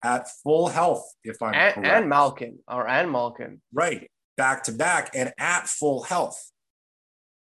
[0.03, 1.89] at full health, if I'm and, correct.
[1.89, 3.61] And Malkin, or and Malkin.
[3.73, 4.09] Right.
[4.37, 6.51] Back to back and at full health.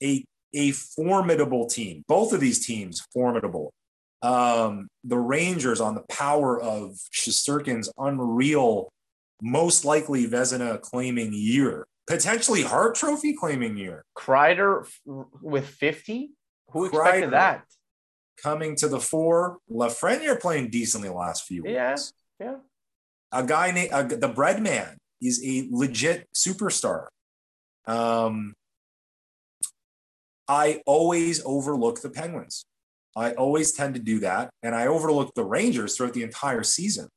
[0.04, 2.04] A, a formidable team.
[2.08, 3.72] Both of these teams formidable.
[4.24, 8.90] Um, the Rangers on the power of Shesterkin's unreal
[9.42, 14.04] most likely Vezina claiming year, potentially Hart Trophy claiming year.
[14.16, 16.32] Kreider with 50?
[16.72, 17.64] Who expected Kreider that?
[18.42, 19.58] Coming to the fore.
[19.70, 21.74] Lafreniere playing decently the last few weeks.
[21.74, 21.98] Yeah.
[22.40, 22.56] Yeah.
[23.32, 27.08] A guy named uh, the bread man is a legit superstar.
[27.86, 28.54] Um,
[30.48, 32.66] I always overlook the Penguins.
[33.16, 34.50] I always tend to do that.
[34.64, 37.10] And I overlook the Rangers throughout the entire season.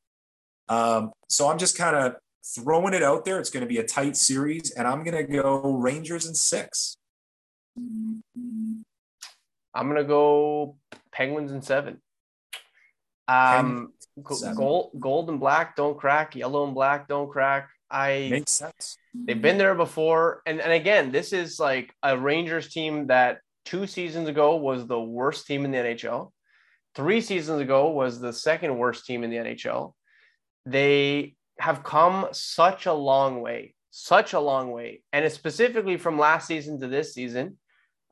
[0.68, 2.16] Um, so I'm just kind of
[2.54, 3.38] throwing it out there.
[3.38, 6.96] It's going to be a tight series, and I'm going to go Rangers in six.
[7.76, 8.22] I'm
[9.74, 10.76] going to go
[11.12, 12.00] Penguins in seven.
[13.26, 13.92] Um,
[14.30, 14.54] seven.
[14.54, 16.36] gold, gold and black don't crack.
[16.36, 17.70] Yellow and black don't crack.
[17.90, 18.96] I makes sense.
[19.14, 23.86] They've been there before, and and again, this is like a Rangers team that two
[23.86, 26.32] seasons ago was the worst team in the NHL.
[26.94, 29.92] Three seasons ago was the second worst team in the NHL
[30.66, 35.02] they have come such a long way, such a long way.
[35.12, 37.58] And it's specifically from last season to this season,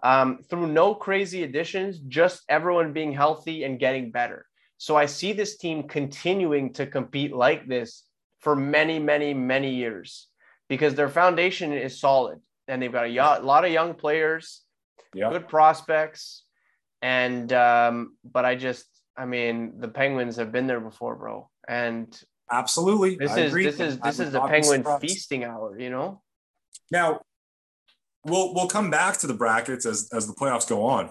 [0.03, 4.47] um, through no crazy additions, just everyone being healthy and getting better.
[4.79, 8.05] So I see this team continuing to compete like this
[8.41, 10.29] for many, many, many years
[10.69, 14.63] because their foundation is solid and they've got a lot of young players,
[15.15, 15.31] yeah.
[15.31, 16.45] good prospects.
[17.01, 18.87] And, um, but I just,
[19.17, 21.49] I mean, the Penguins have been there before, bro.
[21.69, 22.21] And
[22.53, 23.17] Absolutely.
[23.17, 23.65] This I is agree.
[23.65, 26.21] this is this is the penguin feasting hour, you know?
[26.91, 27.23] Now
[28.25, 31.11] we'll we'll come back to the brackets as as the playoffs go on.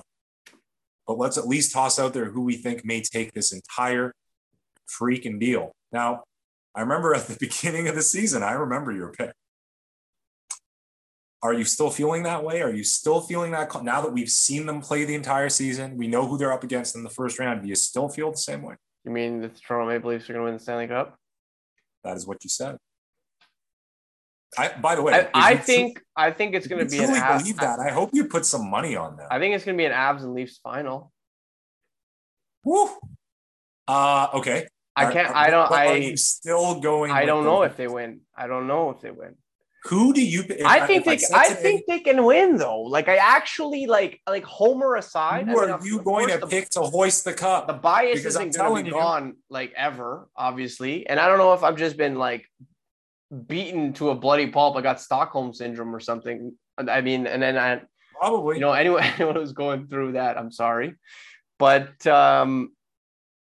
[1.07, 4.13] But let's at least toss out there who we think may take this entire
[4.87, 5.71] freaking deal.
[5.91, 6.23] Now,
[6.75, 9.33] I remember at the beginning of the season, I remember your pick.
[11.43, 12.61] Are you still feeling that way?
[12.61, 15.97] Are you still feeling that now that we've seen them play the entire season?
[15.97, 17.63] We know who they're up against in the first round.
[17.63, 18.75] Do you still feel the same way?
[19.03, 21.17] You mean the Toronto Maple Leafs are going to win the Stanley Cup?
[22.03, 22.77] That is what you said.
[24.57, 27.19] I, by the way, I, I think tr- I think it's going to be truly
[27.19, 27.79] an believe that.
[27.79, 29.27] I hope you put some money on that.
[29.31, 31.11] I think it's going to be an Avs and Leafs final.
[32.65, 32.89] Woo.
[33.87, 34.67] Uh, okay.
[34.95, 35.29] I can't.
[35.29, 35.71] Are, I don't.
[35.71, 37.11] I still going.
[37.11, 38.21] I don't know if they win.
[38.35, 39.35] I don't know if they win.
[39.85, 40.43] Who do you?
[40.63, 41.17] I think they.
[41.33, 42.81] I, I think they can win though.
[42.81, 45.47] Like I actually like like Homer aside.
[45.47, 47.65] Who I mean, are you going to the, pick to hoist the cup?
[47.65, 51.07] The bias because isn't going to be you, gone like ever, obviously.
[51.07, 52.45] And I don't know if I've just been like
[53.47, 54.77] beaten to a bloody pulp.
[54.77, 56.53] I got Stockholm syndrome or something.
[56.77, 57.81] I mean, and then I
[58.19, 60.93] probably you know anyone anyone who's going through that, I'm sorry,
[61.57, 62.71] but um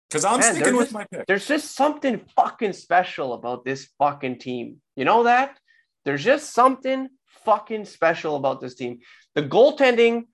[0.09, 1.27] because I'm man, sticking with just, my pick.
[1.27, 4.81] There's just something fucking special about this fucking team.
[4.97, 5.59] You know that?
[6.05, 7.09] There's just something
[7.45, 9.01] fucking special about this team.
[9.35, 10.25] The goaltending,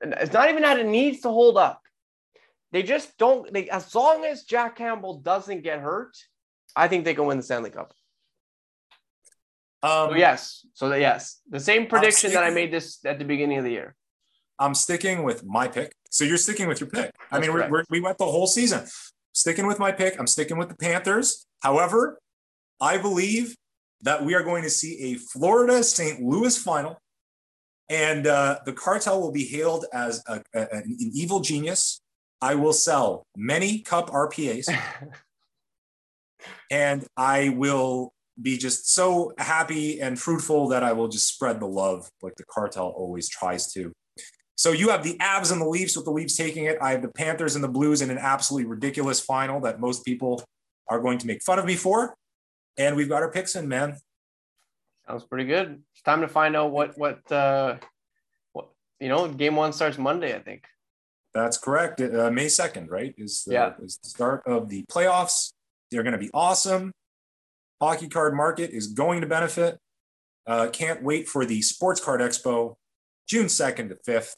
[0.00, 1.80] it's not even that it needs to hold up.
[2.72, 3.52] They just don't.
[3.52, 6.16] They, as long as Jack Campbell doesn't get hurt,
[6.76, 7.92] I think they can win the Stanley Cup.
[9.82, 13.18] Um, so yes, so the, yes, the same prediction sticking, that I made this at
[13.18, 13.96] the beginning of the year.
[14.58, 15.94] I'm sticking with my pick.
[16.10, 17.12] So you're sticking with your pick.
[17.30, 18.86] That's I mean, we're, we're, we went the whole season
[19.32, 20.18] sticking with my pick.
[20.20, 21.46] I'm sticking with the Panthers.
[21.60, 22.20] However,
[22.80, 23.56] I believe
[24.02, 26.20] that we are going to see a Florida St.
[26.20, 27.00] Louis final,
[27.88, 32.00] and uh, the cartel will be hailed as a, a, an evil genius.
[32.40, 34.68] I will sell many cup RPAs,
[36.70, 41.66] and I will be just so happy and fruitful that I will just spread the
[41.66, 43.92] love like the cartel always tries to.
[44.56, 46.76] So you have the Avs and the Leafs with the Leafs taking it.
[46.80, 50.44] I have the Panthers and the Blues in an absolutely ridiculous final that most people
[50.88, 52.14] are going to make fun of me for.
[52.80, 53.96] And we've got our picks in, man.
[55.06, 55.82] Sounds pretty good.
[55.92, 57.76] It's time to find out what what uh
[58.52, 60.64] what you know, game one starts Monday, I think.
[61.34, 62.00] That's correct.
[62.00, 63.14] Uh, May 2nd, right?
[63.18, 63.72] Is the, yeah.
[63.82, 65.52] is the start of the playoffs.
[65.90, 66.92] They're going to be awesome.
[67.80, 69.78] Hockey card market is going to benefit.
[70.46, 72.76] Uh, can't wait for the Sports Card Expo,
[73.28, 74.34] June 2nd to 5th.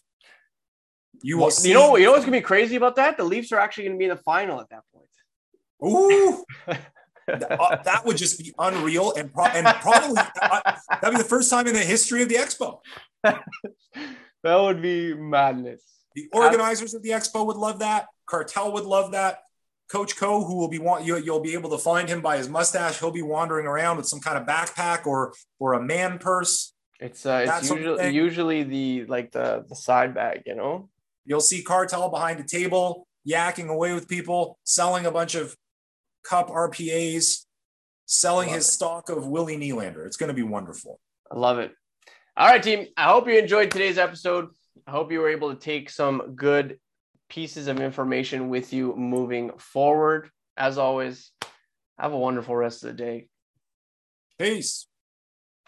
[1.22, 1.44] You will.
[1.44, 1.96] Well, you know.
[1.96, 3.16] You know what's gonna be crazy about that?
[3.16, 5.08] The Leafs are actually gonna be in the final at that point.
[5.84, 6.44] Ooh.
[7.32, 10.60] uh, that would just be unreal, and, pro- and probably uh,
[11.00, 12.78] that'd be the first time in the history of the expo.
[13.22, 15.82] that would be madness.
[16.14, 18.06] The organizers of the expo would love that.
[18.26, 19.40] Cartel would love that.
[19.90, 22.48] Coach Koe, who will be want you, you'll be able to find him by his
[22.48, 22.98] mustache.
[22.98, 26.72] He'll be wandering around with some kind of backpack or or a man purse.
[26.98, 30.88] It's uh, it's usually usually the like the the side bag, you know.
[31.26, 35.54] You'll see Cartel behind a table, yakking away with people, selling a bunch of
[36.22, 37.44] cup RPAs,
[38.06, 38.70] selling his it.
[38.70, 40.06] stock of Willie Nylander.
[40.06, 41.00] It's going to be wonderful.
[41.30, 41.72] I love it.
[42.36, 42.86] All right, team.
[42.96, 44.48] I hope you enjoyed today's episode.
[44.86, 46.78] I hope you were able to take some good
[47.28, 50.30] pieces of information with you moving forward.
[50.56, 51.30] As always,
[51.98, 53.28] have a wonderful rest of the day.
[54.38, 54.86] Peace.